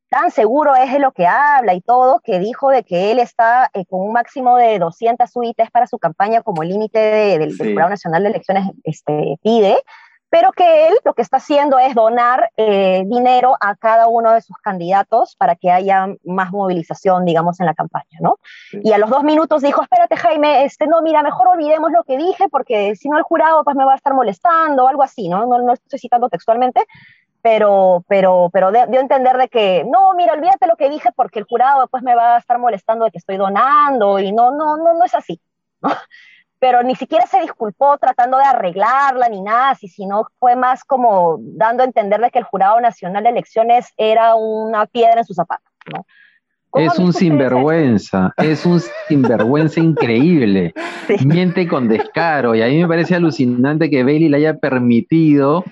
Tan 0.09 0.31
seguro 0.31 0.77
es 0.77 0.93
de 0.93 1.01
lo 1.01 1.11
que 1.13 1.27
habla 1.27 1.75
y 1.75 1.81
todo, 1.81 2.21
que 2.23 2.39
dijo 2.39 2.71
de 2.71 2.85
que 2.85 3.11
él 3.11 3.19
está 3.19 3.71
eh, 3.75 3.85
con 3.87 4.01
un 4.01 4.13
máximo 4.13 4.57
de 4.57 4.79
200 4.79 5.29
UITs 5.35 5.71
para 5.73 5.87
su 5.87 5.99
campaña 5.99 6.43
como 6.43 6.63
límite 6.63 6.99
del 7.39 7.57
Jurado 7.57 7.91
Nacional 7.91 8.23
de 8.23 8.29
Elecciones 8.31 8.71
este, 8.85 9.37
pide, 9.43 9.77
pero 10.39 10.53
que 10.53 10.89
él 10.89 10.95
lo 11.03 11.15
que 11.15 11.23
está 11.23 11.39
haciendo 11.39 11.79
es 11.79 11.95
donar 11.95 12.51
eh, 12.59 13.05
dinero 13.07 13.57
a 13.59 13.75
cada 13.75 14.07
uno 14.07 14.33
de 14.33 14.43
sus 14.43 14.59
candidatos 14.59 15.35
para 15.35 15.57
que 15.57 15.71
haya 15.71 16.09
más 16.25 16.53
movilización, 16.53 17.25
digamos, 17.25 17.59
en 17.59 17.65
la 17.65 17.73
campaña, 17.73 18.19
¿no? 18.21 18.39
Y 18.71 18.93
a 18.93 18.99
los 18.99 19.09
dos 19.09 19.25
minutos 19.25 19.63
dijo, 19.63 19.81
espérate 19.81 20.15
Jaime, 20.15 20.65
este, 20.65 20.87
no, 20.87 21.01
mira, 21.01 21.23
mejor 21.23 21.49
olvidemos 21.49 21.91
lo 21.91 22.05
que 22.05 22.19
dije 22.19 22.51
porque 22.51 22.97
si 22.97 23.09
no 23.09 23.17
el 23.17 23.23
jurado 23.23 23.65
pues 23.65 23.75
me 23.75 23.87
va 23.87 23.95
a 23.95 23.97
estar 23.97 24.13
molestando 24.13 24.85
o 24.85 24.89
algo 24.89 25.03
así, 25.03 25.31
¿no? 25.31 25.47
No, 25.47 25.59
no 25.59 25.73
estoy 25.73 25.99
citando 25.99 26.29
textualmente, 26.29 26.85
pero, 27.41 28.05
pero, 28.07 28.51
pero 28.53 28.71
dio 28.73 28.83
a 28.83 29.01
entender 29.01 29.39
de 29.39 29.49
que, 29.49 29.87
no, 29.91 30.13
mira, 30.17 30.35
olvídate 30.35 30.67
lo 30.67 30.77
que 30.77 30.91
dije 30.91 31.13
porque 31.17 31.39
el 31.39 31.47
jurado 31.47 31.81
después 31.81 32.03
me 32.03 32.15
va 32.15 32.35
a 32.35 32.39
estar 32.41 32.59
molestando 32.59 33.07
de 33.07 33.11
que 33.11 33.19
estoy 33.19 33.39
donando 33.39 34.19
y 34.19 34.33
no, 34.33 34.51
no, 34.51 34.77
no, 34.77 34.93
no 34.93 35.03
es 35.03 35.15
así, 35.15 35.41
¿no? 35.81 35.89
Pero 36.59 36.83
ni 36.83 36.95
siquiera 36.95 37.27
se 37.27 37.41
disculpó 37.41 37.99
tratando 37.99 38.39
de 38.39 38.45
arreglarla 38.45 39.29
ni 39.29 39.43
nada, 39.43 39.75
sino 39.75 40.27
fue 40.39 40.57
más 40.57 40.85
como 40.85 41.39
dando 41.41 41.83
a 41.83 41.87
entender 41.87 42.21
de 42.21 42.31
que 42.31 42.39
el 42.39 42.45
Jurado 42.45 42.81
Nacional 42.81 43.25
de 43.25 43.31
Elecciones 43.31 43.93
era 43.97 44.35
una 44.35 44.87
piedra 44.87 45.19
en 45.19 45.25
su 45.25 45.35
zapato, 45.35 45.65
¿no? 45.93 46.07
Es 46.75 46.99
un 46.99 47.13
sinvergüenza, 47.13 48.35
es 48.37 48.67
un 48.67 48.81
sinvergüenza 49.09 49.81
increíble. 49.81 50.75
Miente 51.25 51.67
con 51.67 51.89
descaro 51.89 52.55
y 52.55 52.63
a 52.63 52.67
mí 52.67 52.83
me 52.83 52.89
parece 52.89 53.15
alucinante 53.15 53.89
que 53.89 54.05
Bailey 54.05 54.29
le 54.29 54.37
haya 54.39 54.59
permitido 54.59 55.65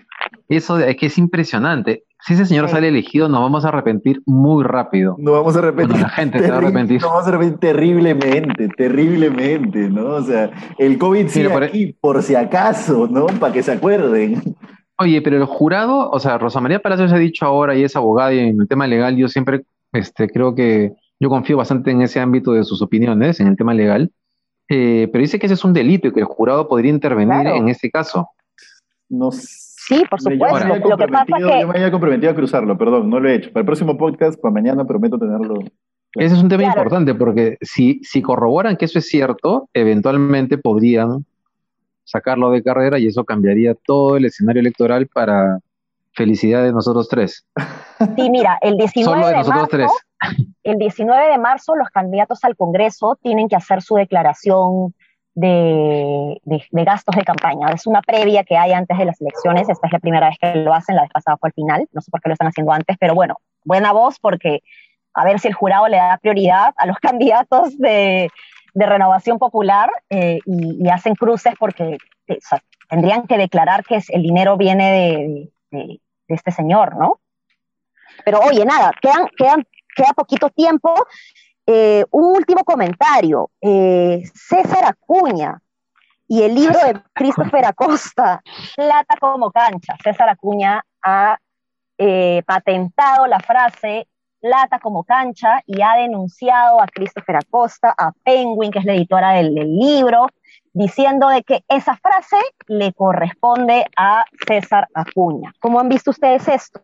eso, 0.49 0.79
es 0.79 0.97
que 0.97 1.07
es 1.07 1.18
impresionante. 1.18 2.05
Si 2.27 2.33
ese 2.33 2.47
señor 2.47 2.71
sale 2.71 2.89
elegido, 2.89 3.29
nos 3.29 3.43
vamos 3.43 3.67
a 3.67 3.69
arrepentir 3.69 4.23
muy 4.25 4.65
rápido. 4.65 5.15
Nos 5.19 5.35
vamos 5.35 5.57
a 5.57 5.59
arrepentir. 5.59 6.01
la 6.01 6.09
gente 6.09 6.39
se 6.39 6.49
va 6.49 6.55
a 6.55 6.59
arrepentir. 6.59 7.03
Nos 7.03 7.11
vamos 7.11 7.27
a 7.27 7.29
arrepentir 7.29 7.59
terriblemente, 7.59 8.69
terriblemente, 8.69 9.91
¿no? 9.91 10.07
O 10.07 10.23
sea, 10.23 10.51
el 10.79 10.97
COVID 10.97 11.29
sigue 11.29 11.51
por... 11.51 11.65
aquí 11.65 11.95
por 12.01 12.23
si 12.23 12.35
acaso, 12.35 13.07
¿no? 13.09 13.27
Para 13.27 13.53
que 13.53 13.63
se 13.63 13.73
acuerden. 13.73 14.57
Oye, 14.97 15.21
pero 15.21 15.37
el 15.37 15.45
jurado, 15.45 16.09
o 16.11 16.19
sea, 16.19 16.39
Rosa 16.39 16.63
María 16.63 16.81
Palacios 16.81 17.13
ha 17.13 17.19
dicho 17.19 17.45
ahora 17.45 17.75
y 17.75 17.85
es 17.85 17.95
abogada 17.95 18.33
y 18.33 18.39
en 18.39 18.59
el 18.59 18.69
tema 18.69 18.87
legal 18.87 19.17
yo 19.17 19.29
siempre 19.29 19.67
este, 19.93 20.29
creo 20.31 20.55
que 20.55 20.95
yo 21.21 21.29
confío 21.29 21.59
bastante 21.59 21.91
en 21.91 22.01
ese 22.01 22.21
ámbito 22.21 22.53
de 22.53 22.65
sus 22.65 22.81
opiniones, 22.81 23.39
en 23.39 23.49
el 23.49 23.57
tema 23.57 23.75
legal, 23.75 24.11
eh, 24.71 25.11
pero 25.13 25.21
dice 25.21 25.39
que 25.39 25.45
ese 25.45 25.55
es 25.57 25.65
un 25.65 25.75
delito 25.75 26.09
y 26.09 26.13
que 26.13 26.21
el 26.21 26.27
jurado 26.27 26.69
podría 26.69 26.91
intervenir 26.91 27.49
en 27.49 27.69
ese 27.69 27.91
caso. 27.91 28.31
No 29.11 29.31
Sí, 29.87 30.03
por 30.09 30.20
supuesto. 30.20 30.59
Yo 30.61 30.75
me, 30.75 30.81
lo 30.81 30.97
que 30.97 31.09
pasa 31.09 31.37
que... 31.37 31.61
yo 31.61 31.68
me 31.68 31.79
había 31.79 31.90
comprometido 31.90 32.33
a 32.33 32.35
cruzarlo, 32.35 32.79
perdón, 32.79 33.11
no 33.11 33.20
lo 33.20 33.29
he 33.29 33.35
hecho. 33.35 33.53
Para 33.53 33.61
el 33.61 33.66
próximo 33.66 33.97
podcast, 33.99 34.40
para 34.40 34.53
mañana 34.53 34.85
prometo 34.85 35.18
tenerlo. 35.18 35.61
Ese 36.14 36.35
es 36.37 36.42
un 36.42 36.49
tema 36.49 36.64
importante 36.64 37.14
porque 37.14 37.59
si, 37.61 38.01
si 38.05 38.23
corroboran 38.23 38.77
que 38.77 38.85
eso 38.85 38.99
es 38.99 39.09
cierto, 39.09 39.68
eventualmente 39.75 40.59
podrían 40.59 41.27
sacarlo 42.05 42.51
de 42.51 42.62
carrera 42.62 42.99
y 42.99 43.07
eso 43.07 43.25
cambiaría 43.25 43.75
todo 43.75 44.16
el 44.16 44.27
escenario 44.27 44.61
electoral 44.61 45.09
para 45.09 45.59
felicidad 46.12 46.62
de 46.62 46.73
nosotros 46.73 47.09
tres. 47.09 47.44
Sí, 48.16 48.31
mira, 48.31 48.59
el 48.61 48.77
19 48.77 49.27
de, 49.27 49.44
marzo, 49.44 49.92
el 50.62 50.79
19 50.79 51.31
de 51.31 51.38
marzo 51.38 51.75
los 51.75 51.88
candidatos 51.88 52.44
al 52.44 52.57
Congreso 52.57 53.18
tienen 53.23 53.49
que 53.49 53.57
hacer 53.57 53.83
su 53.83 53.97
declaración 53.97 54.94
de, 55.35 56.40
de, 56.44 56.85
gastos 56.85 57.16
de 57.16 57.25
campaña. 57.25 57.68
Es 57.75 57.87
una 57.87 58.03
previa 58.03 58.44
que 58.44 58.57
hay 58.57 58.73
antes 58.73 58.97
de 58.97 59.05
las 59.05 59.20
elecciones. 59.20 59.68
Esta 59.68 59.87
es 59.87 59.92
la 59.92 59.99
primera 59.99 60.29
vez 60.29 60.38
que 60.40 60.55
lo 60.57 60.73
hacen, 60.73 60.97
la 60.97 61.03
vez 61.03 61.11
pasada 61.11 61.37
fue 61.37 61.49
al 61.49 61.55
final. 61.55 61.88
No 61.92 62.01
sé 62.01 62.11
por 62.11 62.20
qué 62.20 62.29
lo 62.29 62.35
están 62.35 62.49
haciendo 62.49 62.73
antes, 62.73 62.97
pero 62.99 63.14
bueno, 63.14 63.37
buena 63.64 63.92
voz 63.92 64.18
porque 64.18 64.62
a 65.14 65.25
ver 65.25 65.38
si 65.40 65.49
el 65.49 65.55
jurado 65.55 65.88
le 65.88 65.97
da 65.97 66.18
prioridad 66.18 66.75
a 66.77 66.87
los 66.87 66.97
candidatos 67.01 67.77
de, 67.79 68.31
de 68.75 68.87
renovación 68.87 69.38
popular 69.38 69.90
eh, 70.11 70.40
y, 70.44 70.88
hacen 70.88 71.14
cruces 71.14 71.55
porque 71.59 71.99
eh, 72.27 72.38
tendrían 72.88 73.27
que 73.27 73.38
declarar 73.38 73.85
que 73.85 74.01
el 74.09 74.23
dinero 74.23 74.57
viene 74.57 75.51
de, 75.70 76.01
este 76.29 76.51
señor, 76.51 76.97
¿no? 76.97 77.20
Pero 78.25 78.40
oye, 78.40 78.64
nada, 78.64 78.92
quedan, 79.01 79.29
quedan, 79.37 79.66
queda 79.94 80.12
poquito 80.14 80.49
tiempo 80.51 80.94
eh, 81.66 82.05
un 82.11 82.37
último 82.37 82.64
comentario. 82.64 83.50
Eh, 83.61 84.22
César 84.35 84.85
Acuña 84.85 85.61
y 86.29 86.42
el 86.42 86.55
libro 86.55 86.79
de 86.81 87.00
Christopher 87.14 87.66
Acosta, 87.66 88.42
Plata 88.77 89.16
como 89.20 89.50
cancha. 89.50 89.96
César 90.03 90.29
Acuña 90.29 90.85
ha 91.03 91.38
eh, 91.98 92.42
patentado 92.46 93.27
la 93.27 93.40
frase 93.40 94.09
plata 94.40 94.79
como 94.79 95.05
cancha 95.05 95.62
y 95.64 95.81
ha 95.81 95.94
denunciado 95.96 96.79
a 96.81 96.87
Christopher 96.87 97.37
Acosta, 97.37 97.94
a 97.96 98.12
Penguin, 98.24 98.70
que 98.70 98.81
es 98.81 98.85
la 98.85 98.92
editora 98.92 99.33
del, 99.33 99.55
del 99.55 99.74
libro, 99.74 100.27
diciendo 100.74 101.29
de 101.29 101.42
que 101.42 101.64
esa 101.68 101.96
frase 101.96 102.37
le 102.66 102.92
corresponde 102.92 103.87
a 103.96 104.24
César 104.46 104.88
Acuña. 104.92 105.55
¿Cómo 105.61 105.81
han 105.81 105.88
visto 105.88 106.11
ustedes 106.11 106.46
esto? 106.46 106.81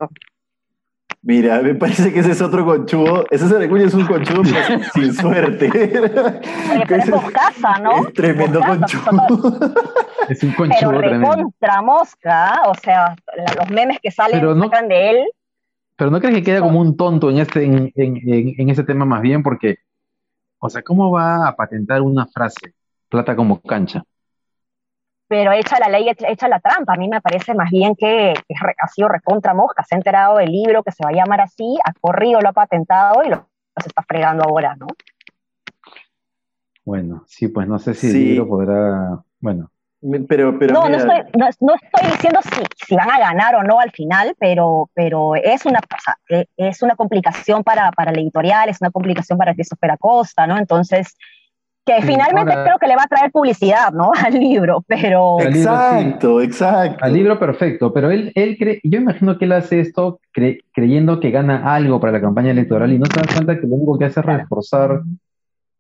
Mira, 1.22 1.60
me 1.60 1.74
parece 1.74 2.12
que 2.12 2.20
ese 2.20 2.32
es 2.32 2.40
otro 2.40 2.64
conchudo. 2.64 3.26
Ese 3.30 3.44
Acuña 3.44 3.84
es 3.84 3.94
un 3.94 4.06
conchudo, 4.06 4.42
pero 4.42 4.84
sin, 4.94 5.12
suerte. 5.14 5.70
Oye, 5.70 6.84
pero 6.88 7.02
es 7.02 7.08
moscaza, 7.10 7.78
¿no? 7.78 8.06
Es 8.06 8.14
tremendo 8.14 8.60
conchudo. 8.60 9.74
Es 10.28 10.42
un 10.42 10.52
conchudo 10.52 10.90
pero 10.90 11.00
tremendo. 11.00 11.30
contra 11.30 11.82
mosca, 11.82 12.62
o 12.66 12.74
sea, 12.74 13.14
los 13.58 13.70
memes 13.70 13.98
que 14.00 14.10
salen 14.10 14.42
no, 14.42 14.64
sacan 14.64 14.88
de 14.88 15.10
él. 15.10 15.24
Pero 15.96 16.10
no 16.10 16.20
crees 16.20 16.36
que 16.36 16.42
queda 16.42 16.60
como 16.60 16.80
un 16.80 16.96
tonto 16.96 17.30
en 17.30 17.38
este, 17.38 17.64
en, 17.64 17.92
en, 17.94 18.54
en, 18.58 18.70
ese 18.70 18.84
tema 18.84 19.04
más 19.04 19.20
bien, 19.20 19.42
porque, 19.42 19.76
o 20.58 20.70
sea, 20.70 20.80
¿cómo 20.80 21.10
va 21.10 21.46
a 21.46 21.54
patentar 21.54 22.00
una 22.00 22.26
frase? 22.26 22.74
Plata 23.10 23.36
como 23.36 23.60
cancha 23.60 24.02
pero 25.30 25.52
echa 25.52 25.78
la 25.78 25.88
ley, 25.88 26.08
echa 26.08 26.48
la 26.48 26.58
trampa. 26.58 26.94
A 26.94 26.96
mí 26.96 27.08
me 27.08 27.20
parece 27.20 27.54
más 27.54 27.70
bien 27.70 27.94
que, 27.94 28.34
ha 28.34 28.88
sido 28.88 29.06
recontra 29.06 29.54
mosca, 29.54 29.84
se 29.84 29.94
ha 29.94 29.98
enterado 29.98 30.38
del 30.38 30.50
libro 30.50 30.82
que 30.82 30.90
se 30.90 31.04
va 31.04 31.10
a 31.10 31.12
llamar 31.12 31.40
así, 31.40 31.78
ha 31.84 31.92
corrido, 32.00 32.40
lo 32.40 32.48
ha 32.48 32.52
patentado 32.52 33.22
y 33.22 33.28
lo, 33.28 33.46
se 33.80 33.90
está 33.90 34.02
fregando 34.02 34.42
ahora, 34.42 34.74
¿no? 34.74 34.88
Bueno, 36.84 37.22
sí, 37.28 37.46
pues 37.46 37.68
no 37.68 37.78
sé 37.78 37.94
si 37.94 38.08
el 38.08 38.12
libro 38.12 38.48
podrá, 38.48 39.22
bueno. 39.38 39.70
Pero, 40.26 40.58
pero 40.58 40.74
no, 40.74 40.88
no, 40.88 40.96
estoy, 40.96 41.20
no, 41.36 41.46
estoy 41.46 42.10
diciendo 42.10 42.40
si, 42.42 42.86
si, 42.86 42.96
van 42.96 43.10
a 43.10 43.20
ganar 43.20 43.54
o 43.54 43.62
no 43.62 43.78
al 43.78 43.92
final, 43.92 44.34
pero, 44.36 44.90
pero 44.94 45.36
es, 45.36 45.64
una, 45.64 45.78
e, 46.28 46.46
es 46.56 46.82
una 46.82 46.96
complicación 46.96 47.62
para, 47.62 47.92
para 47.92 48.10
la 48.10 48.20
editorial, 48.20 48.68
es 48.68 48.80
una 48.80 48.90
complicación 48.90 49.38
para 49.38 49.54
Christopher 49.54 49.92
Acosta, 49.92 50.48
¿no? 50.48 50.58
Entonces, 50.58 51.16
que 51.84 52.02
finalmente 52.02 52.52
creo 52.52 52.78
que 52.78 52.86
le 52.86 52.96
va 52.96 53.04
a 53.04 53.08
traer 53.08 53.30
publicidad, 53.30 53.92
¿no? 53.92 54.12
Al 54.24 54.34
libro, 54.34 54.84
pero... 54.86 55.40
Exacto, 55.40 56.40
exacto. 56.40 57.04
Al 57.04 57.12
libro 57.12 57.38
perfecto, 57.38 57.92
pero 57.92 58.10
él, 58.10 58.32
él 58.34 58.56
cree, 58.58 58.80
yo 58.84 59.00
imagino 59.00 59.38
que 59.38 59.46
él 59.46 59.52
hace 59.52 59.80
esto 59.80 60.20
creyendo 60.72 61.20
que 61.20 61.30
gana 61.30 61.74
algo 61.74 62.00
para 62.00 62.12
la 62.12 62.20
campaña 62.20 62.50
electoral 62.50 62.92
y 62.92 62.98
no 62.98 63.06
se 63.06 63.20
da 63.20 63.34
cuenta 63.34 63.58
que 63.58 63.66
lo 63.66 63.74
único 63.74 63.98
que 63.98 64.04
hace 64.04 64.20
es 64.20 64.26
reforzar 64.26 65.02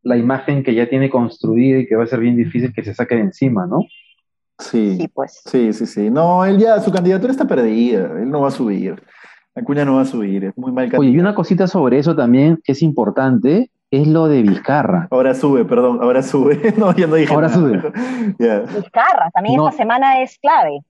la 0.02 0.16
imagen 0.16 0.62
que 0.62 0.74
ya 0.74 0.88
tiene 0.88 1.10
construida 1.10 1.78
y 1.78 1.86
que 1.86 1.96
va 1.96 2.04
a 2.04 2.06
ser 2.06 2.20
bien 2.20 2.36
difícil 2.36 2.72
que 2.72 2.82
se 2.82 2.94
saque 2.94 3.16
de 3.16 3.22
encima, 3.22 3.66
¿no? 3.66 3.80
Sí, 4.58 4.96
sí, 4.98 5.08
pues. 5.08 5.42
Sí, 5.46 5.72
sí, 5.72 5.86
sí. 5.86 6.10
No, 6.10 6.44
él 6.44 6.58
ya, 6.58 6.80
su 6.80 6.90
candidatura 6.90 7.32
está 7.32 7.46
perdida, 7.46 8.12
él 8.20 8.30
no 8.30 8.42
va 8.42 8.48
a 8.48 8.52
subir. 8.52 9.02
Acuña 9.54 9.84
no 9.84 9.96
va 9.96 10.02
a 10.02 10.06
subir, 10.06 10.44
es 10.44 10.56
muy 10.56 10.70
mal 10.70 10.84
candidato. 10.84 11.00
Oye, 11.00 11.10
y 11.10 11.18
una 11.18 11.34
cosita 11.34 11.66
sobre 11.66 11.98
eso 11.98 12.14
también 12.14 12.58
que 12.62 12.72
es 12.72 12.82
importante, 12.82 13.70
es 13.90 14.06
lo 14.06 14.28
de 14.28 14.42
Vizcarra. 14.42 15.08
Ahora 15.10 15.34
sube, 15.34 15.64
perdón, 15.64 15.98
ahora 16.02 16.22
sube. 16.22 16.72
no, 16.78 16.94
ya 16.94 17.06
no 17.06 17.16
dije 17.16 17.32
Ahora 17.32 17.48
sube. 17.48 17.78
Vizcarra, 18.38 19.30
también 19.34 19.60
esta 19.60 19.72
semana 19.72 20.22
es 20.22 20.38
clave. 20.38 20.80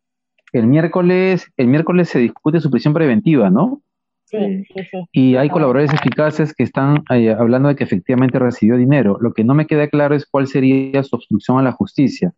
El 0.52 0.66
miércoles, 0.66 1.50
el 1.56 1.68
miércoles 1.68 2.08
se 2.08 2.18
discute 2.18 2.60
su 2.60 2.70
prisión 2.70 2.92
preventiva, 2.92 3.50
¿no? 3.50 3.80
Sí, 4.24 4.64
sí, 4.64 4.84
sí. 4.90 4.98
Y 5.12 5.36
hay 5.36 5.48
colaboradores 5.48 5.92
eficaces 5.92 6.54
que 6.54 6.62
están 6.62 7.02
eh, 7.10 7.32
hablando 7.32 7.68
de 7.68 7.76
que 7.76 7.84
efectivamente 7.84 8.38
recibió 8.38 8.76
dinero. 8.76 9.18
Lo 9.20 9.32
que 9.32 9.44
no 9.44 9.54
me 9.54 9.66
queda 9.66 9.88
claro 9.88 10.14
es 10.14 10.26
cuál 10.26 10.46
sería 10.46 11.02
su 11.02 11.16
obstrucción 11.16 11.58
a 11.58 11.62
la 11.62 11.72
justicia. 11.72 12.32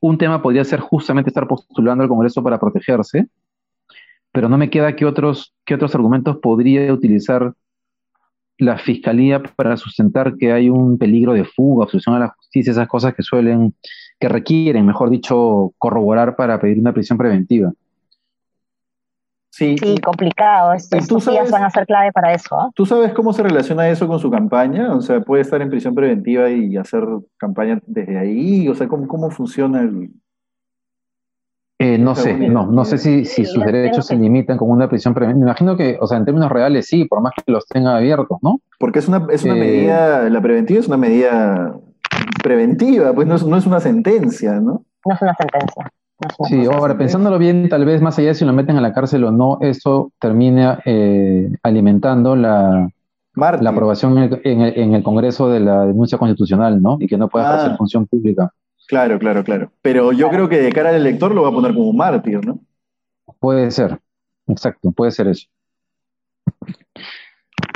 Un 0.00 0.18
tema 0.18 0.42
podría 0.42 0.64
ser 0.64 0.80
justamente 0.80 1.30
estar 1.30 1.46
postulando 1.46 2.02
al 2.02 2.08
Congreso 2.08 2.42
para 2.42 2.58
protegerse, 2.58 3.26
pero 4.32 4.48
no 4.48 4.58
me 4.58 4.70
queda 4.70 4.96
qué 4.96 5.04
otros, 5.06 5.54
qué 5.64 5.74
otros 5.74 5.94
argumentos 5.94 6.38
podría 6.38 6.92
utilizar 6.92 7.54
la 8.60 8.78
fiscalía 8.78 9.42
para 9.56 9.76
sustentar 9.76 10.36
que 10.36 10.52
hay 10.52 10.70
un 10.70 10.98
peligro 10.98 11.32
de 11.32 11.44
fuga, 11.44 11.84
obstrucción 11.84 12.14
a 12.14 12.20
la 12.20 12.28
justicia, 12.28 12.72
esas 12.72 12.88
cosas 12.88 13.14
que 13.14 13.22
suelen, 13.22 13.74
que 14.18 14.28
requieren, 14.28 14.86
mejor 14.86 15.10
dicho, 15.10 15.72
corroborar 15.78 16.36
para 16.36 16.60
pedir 16.60 16.78
una 16.78 16.92
prisión 16.92 17.18
preventiva. 17.18 17.72
Sí, 19.50 19.76
sí 19.78 19.98
complicado. 19.98 20.72
Estos 20.74 21.26
días 21.26 21.50
van 21.50 21.64
a 21.64 21.70
ser 21.70 21.84
clave 21.84 22.12
para 22.12 22.32
eso. 22.32 22.58
¿ah? 22.58 22.70
¿Tú 22.74 22.86
sabes 22.86 23.12
cómo 23.12 23.32
se 23.32 23.42
relaciona 23.42 23.88
eso 23.88 24.06
con 24.06 24.20
su 24.20 24.30
campaña? 24.30 24.94
O 24.94 25.00
sea, 25.00 25.20
¿puede 25.20 25.42
estar 25.42 25.60
en 25.60 25.70
prisión 25.70 25.94
preventiva 25.94 26.50
y 26.50 26.76
hacer 26.76 27.02
campaña 27.36 27.80
desde 27.86 28.16
ahí? 28.16 28.68
O 28.68 28.74
sea, 28.74 28.86
¿cómo, 28.86 29.08
cómo 29.08 29.30
funciona 29.30 29.80
el, 29.80 30.10
eh, 31.82 31.96
no 31.96 32.14
sé, 32.14 32.34
no, 32.34 32.66
no 32.66 32.84
sé 32.84 32.98
si, 32.98 33.24
si 33.24 33.46
sus 33.46 33.64
derechos 33.64 34.06
se 34.06 34.14
limitan 34.14 34.58
con 34.58 34.70
una 34.70 34.86
prisión 34.86 35.14
preventiva. 35.14 35.46
Me 35.46 35.50
imagino 35.50 35.78
que, 35.78 35.96
o 35.98 36.06
sea, 36.06 36.18
en 36.18 36.26
términos 36.26 36.52
reales 36.52 36.86
sí, 36.86 37.06
por 37.06 37.22
más 37.22 37.32
que 37.34 37.50
los 37.50 37.66
tenga 37.66 37.96
abiertos, 37.96 38.36
¿no? 38.42 38.60
Porque 38.78 38.98
es 38.98 39.08
una, 39.08 39.26
es 39.30 39.44
una 39.44 39.56
eh, 39.56 39.60
medida, 39.60 40.28
la 40.28 40.42
preventiva 40.42 40.78
es 40.78 40.88
una 40.88 40.98
medida 40.98 41.74
preventiva, 42.42 43.14
pues 43.14 43.26
no 43.26 43.36
es, 43.36 43.46
no 43.46 43.56
es 43.56 43.64
una 43.64 43.80
sentencia, 43.80 44.60
¿no? 44.60 44.84
No 45.06 45.14
es 45.14 45.22
una 45.22 45.34
sentencia. 45.34 45.90
Sí, 46.50 46.66
ahora 46.70 46.98
pensándolo 46.98 47.38
bien, 47.38 47.70
tal 47.70 47.86
vez 47.86 48.02
más 48.02 48.18
allá 48.18 48.28
de 48.28 48.34
si 48.34 48.44
lo 48.44 48.52
meten 48.52 48.76
a 48.76 48.82
la 48.82 48.92
cárcel 48.92 49.24
o 49.24 49.30
no, 49.30 49.56
eso 49.62 50.12
termine 50.20 50.80
eh, 50.84 51.50
alimentando 51.62 52.36
la, 52.36 52.90
la 53.34 53.70
aprobación 53.70 54.18
en 54.44 54.94
el, 54.94 55.02
Congreso 55.02 55.48
de 55.48 55.60
la 55.60 55.86
denuncia 55.86 56.18
constitucional, 56.18 56.82
¿no? 56.82 56.98
Y 57.00 57.06
que 57.06 57.16
no 57.16 57.30
pueda 57.30 57.54
hacer 57.54 57.72
ah. 57.72 57.76
función 57.78 58.06
pública. 58.06 58.52
Claro, 58.90 59.20
claro, 59.20 59.44
claro. 59.44 59.70
Pero 59.82 60.10
yo 60.10 60.28
creo 60.30 60.48
que 60.48 60.60
de 60.60 60.72
cara 60.72 60.88
al 60.88 60.96
elector 60.96 61.32
lo 61.32 61.42
va 61.42 61.50
a 61.50 61.52
poner 61.52 61.72
como 61.72 61.90
un 61.90 61.96
mártir, 61.96 62.44
¿no? 62.44 62.58
Puede 63.38 63.70
ser, 63.70 64.00
exacto, 64.48 64.90
puede 64.90 65.12
ser 65.12 65.28
eso. 65.28 65.46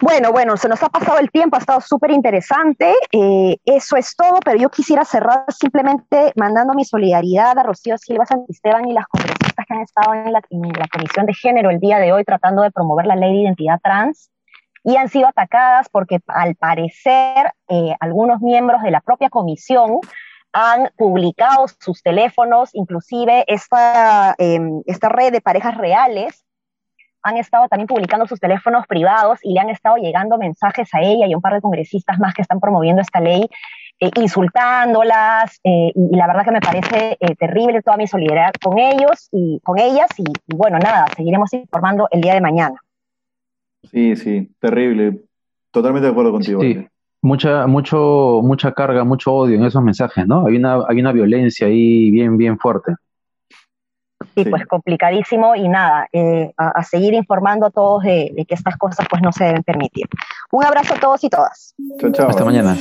Bueno, 0.03 0.33
bueno, 0.33 0.57
se 0.57 0.69
nos 0.69 0.83
ha 0.83 0.89
pasado 0.89 1.21
el 1.21 1.31
tiempo, 1.31 1.55
ha 1.55 1.61
estado 1.61 1.81
súper 1.81 2.11
interesante. 2.11 2.93
Eh, 3.13 3.57
eso 3.65 3.97
es 3.97 4.17
todo, 4.17 4.41
pero 4.45 4.59
yo 4.59 4.69
quisiera 4.71 5.05
cerrar 5.05 5.45
simplemente 5.57 6.33
mandando 6.35 6.75
mi 6.75 6.85
solidaridad 6.85 7.57
a 7.57 7.63
Rocío 7.63 7.97
Silva 7.97 8.27
Santisteban 8.27 8.89
y 8.89 8.93
las 8.93 9.07
congresistas 9.07 9.67
que 9.69 9.73
han 9.73 9.83
estado 9.83 10.15
en 10.15 10.33
la, 10.33 10.43
Comisión 10.93 11.27
de 11.27 11.35
Género 11.35 11.71
el 11.71 11.79
día 11.79 12.01
de 12.01 12.13
hoy 12.13 12.25
tratando 12.25 12.63
de 12.63 12.73
promover 12.73 13.07
la 13.07 13.15
ley 13.15 13.35
de 13.35 13.43
identidad 13.43 13.79
trans 13.81 14.33
y 14.83 14.97
han 14.97 15.09
sido 15.09 15.29
atacadas 15.29 15.89
porque 15.91 16.19
al 16.27 16.57
parecer 16.57 17.53
eh, 17.69 17.95
algunos 18.01 18.41
miembros 18.41 18.83
de 18.83 18.91
la 18.91 19.01
propia 19.01 19.31
comisión 19.31 20.01
han 20.55 20.89
publicado 20.97 21.67
sus 21.81 22.01
teléfonos, 22.01 22.71
inclusive 22.75 23.45
esta, 23.49 24.37
em, 24.39 24.83
esta 24.87 25.09
red 25.09 25.33
de 25.33 25.41
parejas 25.41 25.77
reales 25.77 26.45
han 27.25 27.39
estado 27.39 27.67
también 27.69 27.89
publicando 27.89 28.27
sus 28.27 28.39
teléfonos 28.39 28.87
privados 28.87 29.41
y 29.43 29.53
le 29.53 29.61
han 29.61 29.71
estado 29.71 29.97
llegando 29.97 30.39
mensajes 30.39 30.95
a 30.95 31.01
ella 31.01 31.27
y 31.27 31.33
a 31.33 31.37
un 31.37 31.43
par 31.43 31.55
de 31.55 31.61
congresistas 31.61 32.21
más 32.21 32.35
que 32.35 32.43
están 32.43 32.61
promoviendo 32.61 33.03
esta 33.03 33.21
ley, 33.21 33.49
eh, 33.99 34.11
insultándolas, 34.17 35.59
eh, 35.65 35.91
y, 35.95 36.17
la 36.17 36.27
verdad 36.27 36.45
que 36.45 36.53
me 36.53 36.61
parece 36.61 37.17
eh, 37.19 37.35
terrible 37.35 37.83
toda 37.83 37.97
mi 37.97 38.07
solidaridad 38.07 38.53
con 38.63 38.79
ellos 38.79 39.29
y 39.33 39.59
con 39.65 39.79
ellas, 39.79 40.09
y, 40.19 40.25
bueno, 40.55 40.79
nada, 40.79 41.07
seguiremos 41.17 41.53
informando 41.55 42.09
el 42.11 42.21
día 42.21 42.35
de 42.35 42.41
mañana. 42.43 42.77
Sí, 43.91 44.15
sí, 44.17 44.51
terrible. 44.61 45.21
Totalmente 45.71 46.07
de 46.07 46.13
acuerdo 46.13 46.31
contigo. 46.31 46.61
Sí. 46.61 46.87
Mucha, 47.25 47.67
mucho, 47.67 48.41
mucha 48.43 48.73
carga, 48.73 49.03
mucho 49.03 49.33
odio 49.33 49.57
en 49.57 49.65
esos 49.65 49.83
mensajes, 49.83 50.27
¿no? 50.27 50.47
Hay 50.47 50.57
una, 50.57 50.81
hay 50.87 51.01
una 51.01 51.11
violencia 51.11 51.67
ahí 51.67 52.11
bien, 52.11 52.37
bien 52.37 52.59
fuerte. 52.59 52.97
Sí, 54.35 54.45
pues 54.45 54.67
complicadísimo 54.67 55.55
y 55.57 55.67
nada, 55.67 56.07
eh, 56.13 56.53
a, 56.59 56.83
seguir 56.83 57.15
informando 57.15 57.65
a 57.65 57.71
todos 57.71 58.03
de, 58.03 58.45
que 58.47 58.55
estas 58.55 58.77
cosas 58.77 59.07
pues 59.09 59.23
no 59.23 59.33
se 59.33 59.45
deben 59.45 59.63
permitir. 59.63 60.07
Un 60.53 60.67
abrazo 60.67 60.97
a 60.97 61.01
todos 61.01 61.25
y 61.25 61.31
todas. 61.31 61.75
Chao, 61.99 62.13
chao. 62.13 62.29
Hasta 62.29 62.45
mañana. 62.45 62.77